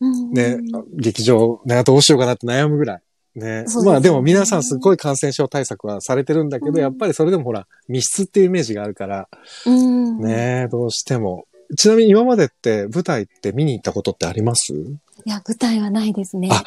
[0.00, 0.58] うんね、
[0.96, 3.02] 劇場、ね、どうしようかなって悩むぐらい。
[3.34, 3.62] ね。
[3.62, 9.28] ねまあでも皆さんすごい感染症対策はされてるんだけど、うんやっぱりそれでもほら、密室っていうイメージがあるから、
[9.66, 10.20] うん。
[10.20, 11.44] ね、どうしても。
[11.76, 14.72] ちなみに今までって舞台って見に行ったことってあります？
[14.74, 16.48] いや、舞台はないですね。
[16.52, 16.62] あ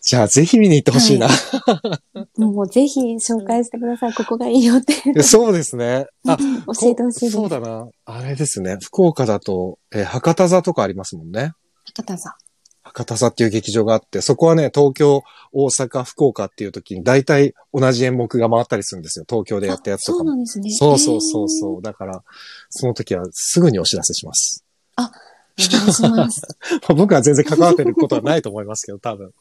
[0.00, 1.28] じゃあぜひ見に行ってほしいな。
[2.36, 4.14] もうぜひ紹介してください。
[4.14, 5.22] ここがいいよって。
[5.24, 6.06] そうですね。
[6.26, 6.36] あ、
[6.80, 7.30] 教えてほしい。
[7.30, 7.88] そうだな。
[8.06, 8.78] あれですね。
[8.80, 11.52] 福岡だと、えー博多座とかありますもんね。
[11.84, 12.32] 博多さん。
[12.88, 15.22] 博多座っていう劇場があって、そこはね、東京、
[15.52, 19.24] 大阪、福岡っていう時に大体同じ演目が回ったりするんですよ。
[19.28, 20.30] 東京でやったやつとそかも。
[20.30, 20.70] うなんですね。
[20.70, 21.82] そうそうそうそう。
[21.82, 22.22] だから、
[22.70, 24.64] その時はすぐにお知らせします。
[24.98, 25.06] へー。
[25.58, 26.42] お願いします。
[26.94, 29.32] 僕は全然関わってることはないと思いますけど、多分。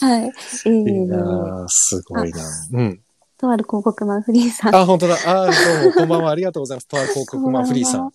[0.00, 0.32] はい。
[0.66, 3.00] えいいー、なぁすごいなうん。
[3.38, 4.74] とある広告マンフリーさん。
[4.74, 5.16] あ、本当だ。
[5.26, 6.30] あ、どうも、こんばんは。
[6.30, 6.88] ありがとうございます。
[6.88, 8.12] とある広告マンフリーさん。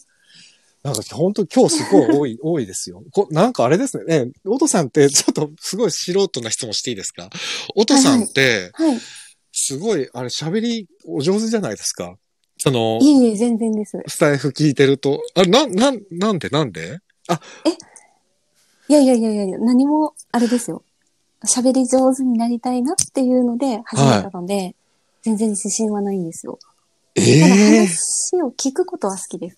[0.84, 3.04] なんか本当今日すごい多い、 多いですよ。
[3.12, 4.26] こなんかあれですね。
[4.26, 7.30] ね、オトさんってちょっとすごい素人な質問していいですか？
[7.76, 9.00] オトさんって、はい。
[9.54, 12.18] すごい、あれ喋りお上手じゃないですか？
[12.58, 13.98] その、いえいえ、全然です。
[14.08, 15.22] スタイフ聞いてると。
[15.36, 16.50] あ、な、なん、なんで？
[16.50, 17.00] なんで？
[18.90, 20.84] いやいやいやいやいや、何も、あれですよ。
[21.46, 24.76] 喋り上手になりたいなっていうので始めたので、
[25.24, 26.60] 全然自信はないんですよ。
[27.16, 29.58] えただえ話を聞くことは好きです。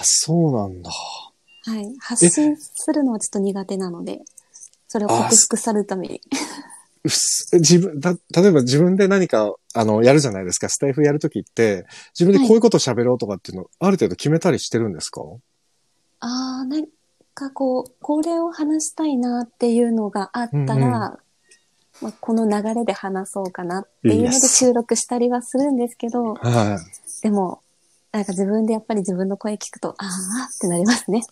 [0.00, 0.90] あ、そうなんだ。
[0.90, 1.94] はい。
[1.98, 4.20] 発信するのはちょっと苦手なので、
[4.88, 6.20] それを克服されるために。
[7.52, 10.68] 自分、た、例えば自分で何か、あの、やるじゃないですか。
[10.68, 11.86] スタイフやるときって、
[12.18, 15.22] 自分でこういうこと喋ろうとかっていうの、ある程度決めたりしてるんですか？
[16.20, 16.86] ああ、なん
[17.32, 26.78] かこう、これを話したいなっていうのがあったら、うんうんまあ、この流れで話そうかなっていうので収録したりはするんですけど、は
[27.22, 27.60] でも、
[28.12, 30.08] なんか自分でやっぱり自分の声聞くと、ああ
[30.52, 31.22] ってなりますね。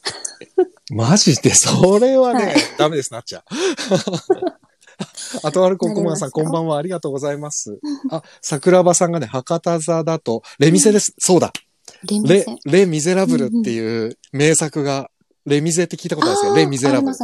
[0.90, 0.94] い。
[0.94, 3.42] マジで、 それはね、はいダメです、なっちゃう。
[5.42, 7.78] あとあるココマンさん、こんばんは、ありがとうございます。
[8.10, 11.14] あ、桜庭さんがね、博多座だと、レミゼです。
[11.18, 11.52] そうだ。
[12.04, 15.10] レレミゼ。、レ・ミゼラブルっていう名作が、
[15.46, 16.54] レミゼって聞いたことあるんですよ。
[16.54, 17.16] レ・ミゼラブル。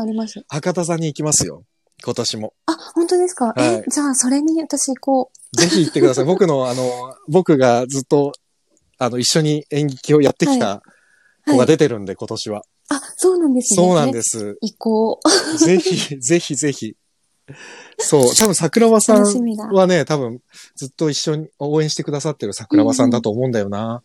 [0.49, 1.65] 博多座に行きますよ。
[2.05, 2.55] 今年も。
[2.67, 6.25] あ、本当ですか、はいえ、じゃあ、それに私行こぜひ行ってください。
[6.25, 8.33] 僕の、あの、僕がずっと、
[9.05, 10.83] あの、一緒に演劇をやってきた
[11.47, 11.51] う。
[11.51, 11.67] 子がはい。
[11.67, 12.63] 出てるんで、今年は。
[12.89, 13.77] あ、そうなんですね。。
[13.77, 14.59] そうなんですす。
[14.61, 15.21] 行こ
[15.55, 15.59] う。
[15.59, 16.97] ぜひ、ぜひぜひ。
[17.99, 19.67] そう、多分桜庭さん楽しみだ。
[19.67, 20.41] はね、多分
[20.77, 24.03] ずっと一緒に応援してくださってる桜庭さんだと思うんだよな。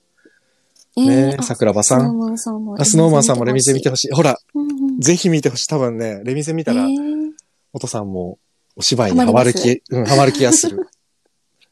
[0.98, 2.02] えねあ桜庭さん。
[2.02, 2.76] スノーマンさんも。
[2.80, 4.12] あスノーマンさんもレミゼ見てほほしい。
[4.12, 4.38] ほら。
[4.54, 5.00] うんうん。
[5.00, 5.68] ぜひ見てほしい。
[5.68, 7.32] 多分ね、レミゼ見たら、えー
[7.72, 8.40] おとさんも
[8.76, 10.88] お芝居にハマる気、うん、ハマる気がする。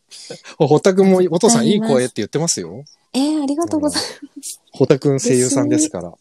[0.57, 2.83] ほたくんも、おとさんいい声って言ってますよ。
[3.13, 4.61] えー、ありがとうございます。
[4.71, 6.13] ほたくん声優さんですから。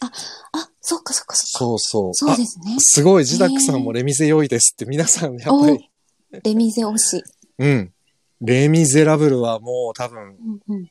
[0.00, 0.10] あ、
[0.80, 1.58] そっかそっかそっか。
[1.58, 2.14] そうそう。
[2.14, 2.80] そうですねあ。
[2.80, 5.90] すごい、ジダックさんもレミゼ良いですって、皆さんやっぱり、
[6.44, 7.24] レミゼ推し。
[7.58, 7.92] うん。
[8.40, 10.36] レミゼラブルはもう多分
[10.68, 10.90] うんうん。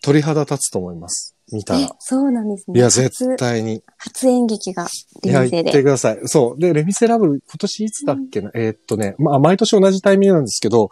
[0.00, 1.34] 鳥肌立つと思います。
[1.52, 2.78] 見たえら。、そうなんですね。
[2.78, 3.82] いや、初絶対に。
[3.98, 4.86] 初演劇が
[5.24, 5.62] いや、レミゼで。
[5.64, 6.18] 言ってください。
[6.24, 6.60] そう。
[6.60, 10.88] で、レミゼラブル、今年いつだっけな、えーっとね、まあ、毎年同じタイミングなんですけど、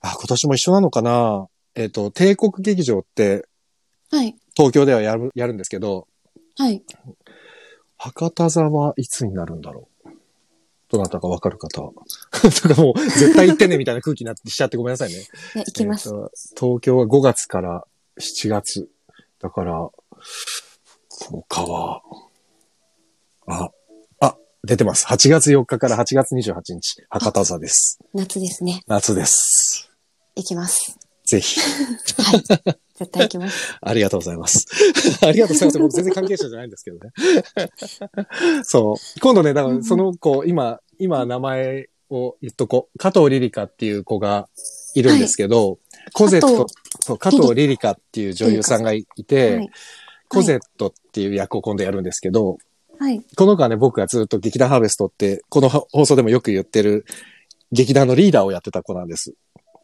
[0.00, 1.46] あ、今年も一緒なのかな？
[1.78, 3.46] えーっと、帝国劇場って、
[4.10, 4.34] はい。
[4.56, 6.08] 東京ではやる、やるんですけど、
[6.56, 6.82] はい。
[7.96, 10.08] 博多座はいつになるんだろう？
[10.88, 11.82] どなたかわかる方？
[11.82, 11.92] は。
[12.62, 15.18] とかもう、絶対行ってね、みたいな空気になってしちゃってごめんなさいね。
[15.18, 15.18] い
[15.58, 16.08] や、行きます。
[16.08, 17.86] えーと東京は5月から
[18.18, 18.88] 7月。
[19.40, 19.88] だから、
[21.28, 22.02] 他は、
[23.46, 23.70] あ、
[24.18, 25.06] あ、出てます。
[25.06, 28.00] 8月4日から8月28日、博多座です。
[28.14, 28.82] 夏ですね。
[28.88, 29.92] 夏です。
[30.34, 30.98] 行きます。
[31.28, 31.60] ぜひ。
[31.60, 32.42] はい。
[32.98, 33.76] 絶対行きます。
[33.82, 34.66] ありがとうございます。
[35.20, 35.78] ありがとうございます。
[35.78, 37.12] 僕全然関係者じゃないんですけどね。
[38.64, 39.20] そう。
[39.20, 42.98] 今度ね、だからその子、今、今名前を言っとこう。
[42.98, 44.48] 加藤リリカっていう子が
[44.94, 45.78] いるんですけど、
[46.14, 46.66] コゼット、
[47.00, 49.70] そう、加藤リリカっていう女優さんがいて、はい。
[50.28, 52.56] コゼットっていう役を今度やるんですけど、
[52.98, 53.22] はい。
[53.36, 57.04] この子はね、僕がずっと劇団ハーベストって、この放送でもよく言ってる
[57.70, 59.34] 劇団のリーダーをやってた子なんです。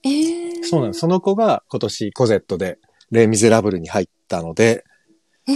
[0.04, 0.64] えー。
[0.64, 1.00] そうなんです。
[1.00, 2.78] その子が今年コゼットで
[3.10, 4.84] レイ・ミゼラブルに入ったので、
[5.48, 5.52] え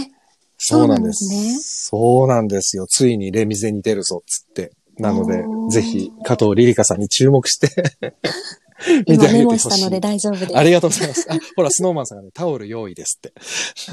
[0.57, 1.25] そうなんです。
[1.25, 2.85] そうなんですねそうなんですよ。
[2.87, 4.71] ついにレミゼに出るぞ、つって。
[4.97, 7.69] なのでぜひ、加藤リリカさんに注目して
[9.07, 9.69] 見てあげてほしい。
[9.71, 10.57] したので大丈夫です。
[10.57, 11.25] ありがとうございます。
[11.31, 13.33] あ、ほら、スノーマンさんがね、タオル用意ですって。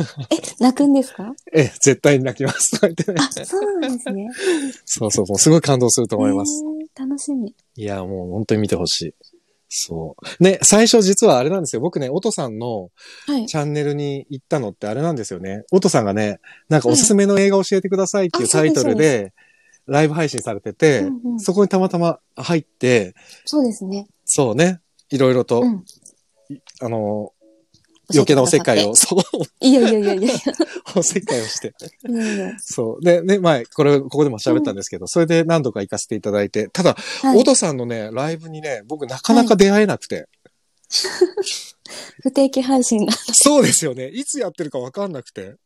[0.59, 1.33] 泣くんですか？
[1.53, 2.73] ええ、絶対に泣きます。
[2.73, 4.29] とか言ってねあ、そうなんですね。
[4.85, 6.65] そうそう、もうすごい感動すると思います。
[6.65, 6.77] えー
[7.09, 7.55] 楽しみ。
[7.77, 9.15] いや、もう本当に見てほしい。
[9.79, 10.43] そう。
[10.43, 11.83] ね、最初実はあれなんですよ。
[11.83, 12.91] 僕ね、オトさんの
[13.27, 13.47] はい。
[13.47, 15.65] チャンネルに行ったのってあれなんですよね。
[15.71, 19.33] オトさんがね、なんかおすすめの映画教えてくださいっていうあタイトルでで、
[19.87, 23.15] ライブ配信されてて、うんうんそこにたまたま入って、
[23.45, 24.09] そうですね。
[24.25, 25.85] そうね、いろいろと、うん。
[26.81, 27.33] あの、
[28.13, 29.21] 余計なおせっかいを、そう、
[29.61, 30.43] いやいやいやいやい
[30.95, 31.75] おせっかいをして。
[32.05, 32.11] や。
[32.11, 32.53] いやいや。
[32.61, 33.05] そう。
[33.05, 40.29] で、ね、前、これ、ここでも喋ったんですけど、それで何度か行かせていただいて、ただ、はいオトさんのね、ライブにね、僕なかなか出会えなくて、
[42.23, 44.09] 不定期配信がそうですよね。
[44.09, 45.57] いつやってるかわかんなくて。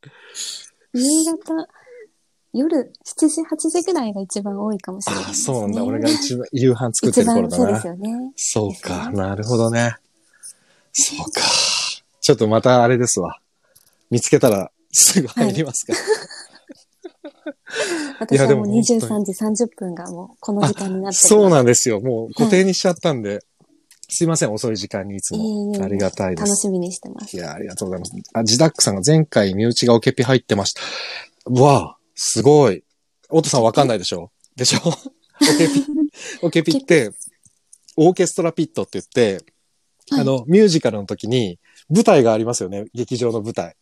[0.95, 1.69] 夕方、
[2.53, 5.35] 夜7時、8時ぐらいが一番多いかもしれないあ。
[5.35, 5.85] そうなんだ。
[5.85, 7.65] 俺が一番夕飯作ってる頃だな。
[7.65, 8.33] そうですよね。
[8.37, 9.11] そうか。
[9.13, 9.97] なるほどね。
[10.93, 11.43] そうか。
[12.21, 13.39] ちょっとまたあれですわ。
[14.11, 15.99] 見つけたらすぐ入りますから。
[18.21, 19.33] 私はもうでも本23時
[19.65, 22.01] 30分がもうこの時間になってるそうなんですよ。
[22.01, 23.41] もう固定にしちゃったんで。
[24.13, 24.53] すいません。
[24.53, 25.73] 遅い時間にいつも。
[25.85, 26.43] ありがたいです。
[26.43, 27.37] 楽しみにしてます。
[27.37, 28.13] いや、ありがとうございます。
[28.35, 30.83] あ、ジダックさんが前回身内がオケピ入ってました。
[31.47, 32.83] うわあ、すごい。
[33.29, 34.33] オトさんわかんないでしょ？
[34.57, 34.81] でしょ？
[34.83, 34.91] オ
[35.57, 35.85] ケピ、
[36.43, 37.13] オケピって、
[37.97, 39.45] オーケストラピットって言って、
[40.11, 41.60] はいあの、ミュージカルの時に
[41.91, 42.87] 舞台がありますよね。
[42.95, 43.77] 劇場の舞台。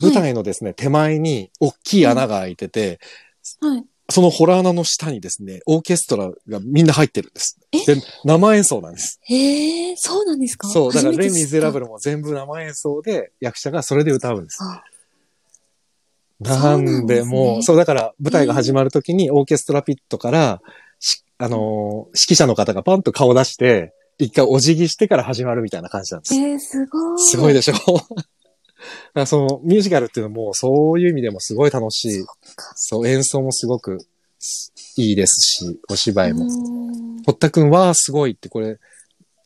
[0.00, 2.98] 舞台のですね、手前に大きい穴が開いてて、
[3.60, 3.84] はい。
[4.10, 7.58] そのホラー穴の下にですね、オーケストラがみんな入ってるんです。
[7.72, 7.78] え？
[7.94, 9.20] で、生演奏なんです。
[9.22, 10.68] へえ、そうなんですか？
[10.68, 11.86] そう、だからレ・ミゼラブル。
[11.86, 14.58] ルも全部生演奏で役者がそれで歌うんです。
[14.62, 14.82] あ
[16.40, 20.60] なんで、そうねもう、そう、だから舞台が始まるときにオーケストラピットから、
[20.98, 21.60] しあのー
[22.08, 26.34] 指揮者の方がパンと顔出して、一回お辞儀してから始まるみたいな感じなんです。
[26.34, 27.18] えー、すごい。
[27.18, 27.74] すごいでしょ？
[29.26, 32.24] そのミュージカルっていうのもそういう意味でもすごい楽しい。
[32.56, 33.98] かそう、演奏もすごく
[34.96, 36.46] いいですし、お芝居も。
[37.26, 38.78] 堀田くんはすごいってこれ、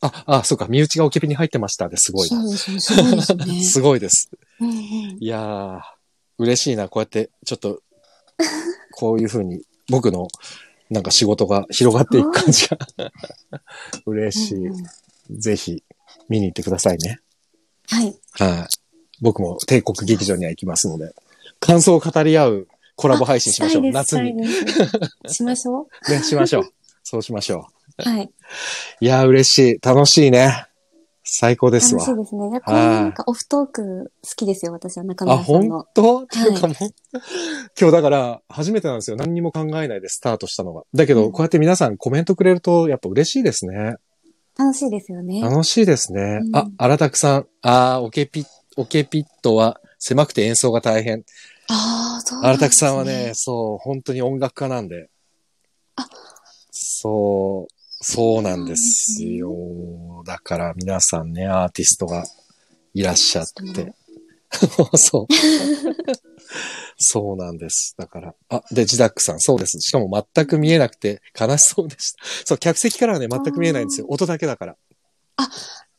[0.01, 2.27] あ、あ、そうか、身内がオケピに入ってましたですごい。
[2.27, 2.79] そうですね。
[2.79, 3.61] すごいですね。
[3.65, 4.29] すごいです。
[4.59, 4.77] うんうん
[5.19, 5.79] いやー、
[6.39, 6.87] 嬉しいな。
[6.89, 7.81] こうやって、ちょっと、
[8.91, 10.27] こういう風に、僕の、
[10.89, 12.77] なんか仕事が広がっていく感じが、
[14.05, 14.57] 嬉しい。
[14.67, 14.85] うんうん
[15.29, 15.83] ぜひ、
[16.29, 17.19] 見に行ってくださいね。
[17.89, 18.15] はい。
[18.31, 18.67] はい。
[19.21, 21.13] 僕も帝国劇場には行きますので、
[21.59, 23.91] 感想を語り合うコラボ配信しましょう。
[23.91, 24.35] 夏に。
[24.35, 24.47] ね、
[25.27, 25.87] しましょ
[26.23, 26.63] しましょう。
[27.03, 27.67] そうしましょ
[28.05, 28.09] う。
[28.09, 28.25] はい。
[28.25, 28.29] う。
[29.01, 29.79] いやー、嬉しい。
[29.81, 30.66] 楽しいね。
[31.29, 32.23] 最高ですわ楽しい。
[32.23, 32.49] ですね。
[32.51, 35.85] でこういうなんかオフトーク好きですよ、私は中あ、村さん本の。
[35.93, 36.23] 当？
[36.23, 36.77] っていうかもう、
[37.79, 39.17] 今日だから初めてなんですよ。
[39.17, 40.83] 何にも考えないでスタートしたのが。
[40.93, 43.95] だけど、うんこうやって皆さんコメントくれるとやっぱ嬉しいですね。
[44.57, 45.41] 楽しいですよね。
[45.41, 46.39] 楽しいですね。
[46.43, 47.47] うんあ、荒拓さん。
[47.61, 48.45] あーオケピッ、
[48.77, 51.23] オケピットは狭くて演奏が大変。
[51.69, 52.47] ああ、そうね。
[52.47, 55.09] 荒拓さんはね、そう、本当に音楽家なんで。
[55.97, 56.07] あ
[56.71, 60.23] そう、そうなんですよ。
[60.25, 62.23] だから皆さんね、アーティストが
[62.93, 63.93] いらっしゃって。
[64.95, 65.33] そう。
[66.97, 67.95] そうなんです。
[67.97, 68.35] だから。
[68.49, 69.79] あ、で、ジダックさん、そうです。
[69.81, 72.23] しかも全く見えなくて悲しそうでした。
[72.45, 74.07] そう、客席からはね、全く見えないんですよ。
[74.09, 74.75] 音だけだから。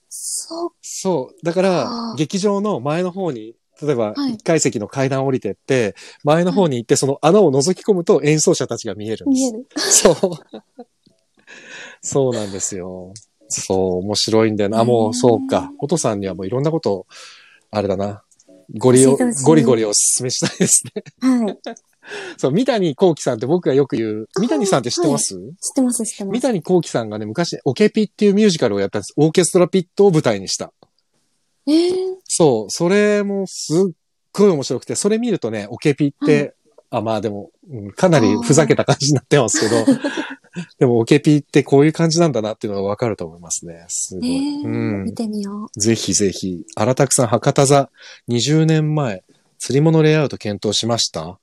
[0.09, 0.71] そう。
[0.83, 1.45] そう。
[1.45, 5.95] だから劇場の前の方に、例えば、はい1階席の階段を降りてって、
[6.25, 9.41] 前の方に行って、その穴を覗き込むと演奏者たちが見えるんです。
[9.41, 9.67] 見える。
[9.77, 10.85] そう。
[12.03, 13.13] そうなんですよ。
[13.49, 14.81] そう、面白いんだよな。
[14.81, 15.73] あ、もう、そうか。
[15.79, 17.07] お父さんにはもういろんなこと、
[17.71, 18.23] あれだな。
[18.77, 21.03] ゴリをゴリゴリおすすめしたいですね。
[21.21, 21.59] はい。
[22.37, 25.41] そう、三谷幸喜さんって僕がよく言う、三谷さんって知ってます、知っ
[25.75, 26.33] てます、知ってます。
[26.33, 29.15] 三谷幸喜さんがね、昔、オケピっていうミュージカルをやったんです。
[29.17, 30.73] オーケストラピットを舞台にした。
[31.67, 31.93] えー、
[32.25, 33.93] そう、それもすっ
[34.33, 36.55] ごい面白くて、それ見るとね、オケピって、
[36.91, 39.85] あ、まあでも、うんかなりふざけた感じになってますけど、
[40.79, 43.85] でも、オケピってこういう感じなんだなっていうのがわかると思いますね。
[43.89, 44.63] すごい。
[44.65, 45.15] うん見。
[45.15, 46.65] てみよぜひぜひ。
[46.75, 47.91] 荒拓さん、博多座、
[48.29, 49.25] 20年前、
[49.59, 51.39] 釣り物レイアウト検討しました？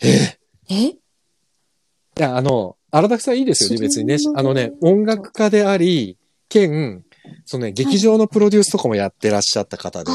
[0.00, 0.08] え？
[0.08, 0.38] う。
[0.68, 0.74] え？
[0.88, 0.98] い
[2.18, 4.16] や、あの、荒拓さんいいですよね、別にね。
[4.24, 6.16] 物あのね、音楽家であり、
[6.48, 7.04] 兼、
[7.44, 10.12] そのね、劇場のプロデュースとかもやってらっしゃった方で、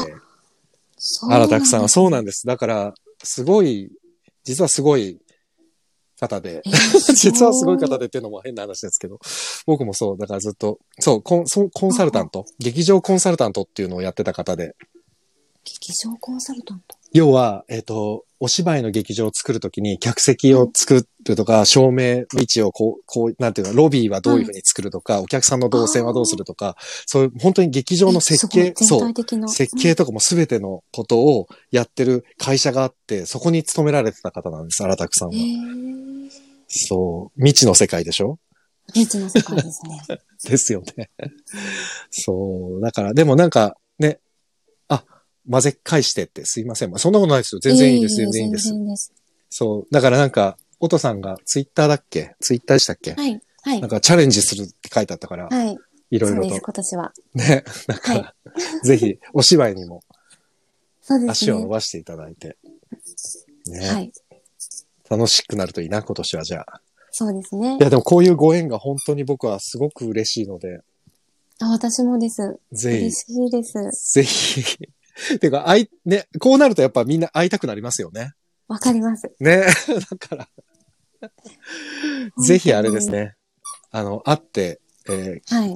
[0.96, 2.46] そう荒拓さんはそうなんでです。
[2.46, 3.90] だから、すごい、
[4.44, 5.18] 実はすごい
[6.22, 7.12] 方で、す。
[7.18, 9.18] 実はすごい方でっていうのも変な話ですけど、
[9.66, 14.76] 僕もそう、だからずっと、そう、コンそうコンサルタント、劇場コンサルタントっていうのをやってた方で、
[15.64, 16.96] 劇場コンサルタント？
[17.12, 26.74] 要は、えっ、と、お芝居の劇場を作るときに客席を作るとか、照明、位置をこう、こう、なんていうの、ロビーはどういうふうに作るとか、お客さんの動線はどうするとか、
[27.06, 29.48] そういう、本当に劇場の設計そう。
[29.48, 35.34] 設計とかもすべてのことをやってる会社があって、そこに勤められてた方なんです、荒拓さんは。
[36.66, 38.38] そう、未知の世界でしょ？
[38.94, 40.02] 未知の世界ですね。
[40.48, 41.10] ですよね。
[42.10, 42.80] そう。
[42.80, 43.76] だから、でもなんか、
[45.50, 46.90] 混ぜ返してってすいません。
[46.90, 47.60] まあ、そんなことないですよ。
[47.60, 48.16] 全然いいです。
[48.16, 49.12] 全然いいです。
[49.50, 49.86] そう。
[49.90, 53.40] だからなんか、おとさんがツイッターだっけツイッターでしたっけ、はい。
[53.62, 53.90] はいなん。
[53.90, 55.76] かチャレンジするって書いてあったから、はい。
[56.10, 56.60] いろいろと、。
[56.60, 57.12] 今年は。
[57.34, 57.64] ね。
[57.88, 58.34] なんか、
[58.84, 60.02] ぜひ、お芝居にも
[61.00, 61.68] そうですね足を伸。
[61.68, 62.56] ばしていただいて。
[63.66, 64.12] ね、はい。
[65.08, 66.80] 楽しくなるといいな、今年はじゃあ。
[67.10, 67.82] そうですねい。
[67.82, 70.80] や、でもこういうご縁が本当に僕はすごく嬉しいので、
[71.60, 72.58] あ、私もです。
[72.72, 74.12] ぜひ嬉しいです。
[74.14, 74.88] ぜひ。
[75.40, 78.32] てか、あい、ね、こうなるとやっぱみんな会いたくなりますよね。
[78.68, 79.30] わかります。
[79.40, 79.66] ね。
[80.10, 80.48] だから、
[82.46, 83.36] ぜひあれですね。
[83.90, 85.74] あの、会って、えーはい。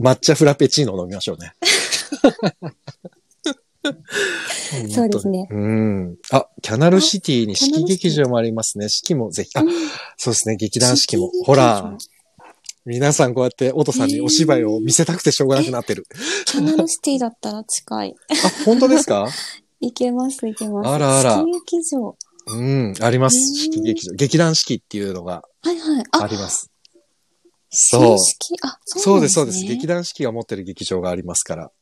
[0.00, 1.54] 抹茶フラペチーノ飲みましょうね。
[4.90, 5.46] そうですね。
[5.50, 6.16] うん。
[6.30, 8.88] あ、キャナルシティに四季劇場もありますね。
[8.88, 9.50] 四季もぜひ。
[9.56, 9.62] あ、
[10.16, 10.56] そうですね。
[10.56, 11.30] 劇団四季も。
[11.44, 11.96] ほら、
[12.86, 16.04] 皆さんこうやって、オトさんにお芝居を見せたくてしょうがなくなってる。
[16.46, 18.14] キャナルシティだったら近い。
[18.30, 19.28] あ、本当ですか？
[19.80, 20.88] いけます、いけます。
[20.88, 22.16] あらあら四季劇場。
[22.48, 23.36] うん、あります。
[23.36, 24.14] へー四季劇場。
[24.14, 26.04] 劇団四季っていうのがはいはい。
[26.12, 26.70] ああ、ります。
[27.70, 28.18] そう。
[28.18, 28.54] 正式？
[28.62, 29.34] あ、そそううです。
[29.34, 29.64] そうです。
[29.64, 31.72] 劇団四季が持ってる劇場がありますから。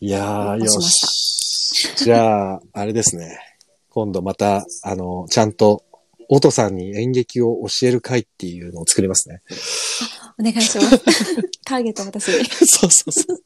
[0.00, 2.04] いやー、よし。
[2.04, 3.36] じゃあ、あれですね。
[3.90, 5.82] 今度また、あの、ちゃんと、
[6.28, 9.40] オトさんに演劇を教える会っていうのを作りますね。
[10.38, 10.98] お願いします。
[11.64, 12.32] ターゲット私。
[12.66, 13.42] そうそうそう。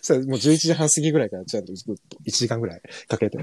[0.00, 3.38] そうもう11時半過ぎぐらいからちゃんとずっと1時間ぐらいかけて、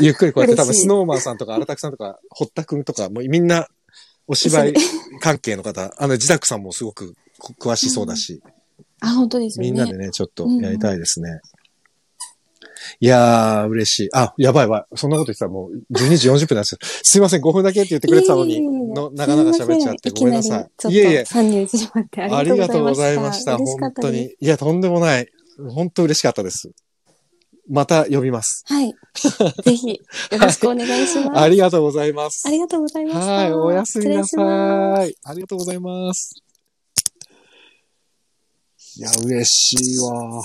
[0.00, 3.68] ゆっくりこうやって多分スノーマンさんとか荒拓さんとか堀田くんとかもうみんな
[4.26, 4.74] お芝居
[5.20, 8.42] 関係の方、あの自宅さんもすごくこ詳しそうだし、
[9.00, 9.70] あ、本当ですよね。
[9.70, 11.40] みんなでね、ちょっとやりたいですね。
[13.00, 14.08] いやー、嬉しい。
[14.14, 14.96] あ、やばいやばい。
[14.96, 16.78] そんなこと言ってたらもう12時40分なんですよ。
[16.82, 20.92] すいません、5分だけって言ってくれてたのに、の長々喋っちゃってごめんなさい。
[20.92, 23.54] いいえいえ、あありがとうございました。
[23.54, 23.66] ありがとうございました。
[23.66, 24.12] 嬉しかったです。
[24.12, 24.34] 本当に。
[24.40, 25.28] いや、とんでもない。
[25.70, 26.70] 本当嬉しかったです。
[27.68, 28.64] また呼びます。
[28.66, 28.94] はい。
[29.64, 29.88] ぜひ、
[30.30, 31.40] よろしくお願いします。
[31.40, 32.46] ありがとうございます。
[32.46, 33.26] ありがとうございました。
[33.26, 35.16] はい、おやすみなさい。
[35.24, 36.42] ありがとうございます。
[38.98, 40.42] いや、嬉しいわ。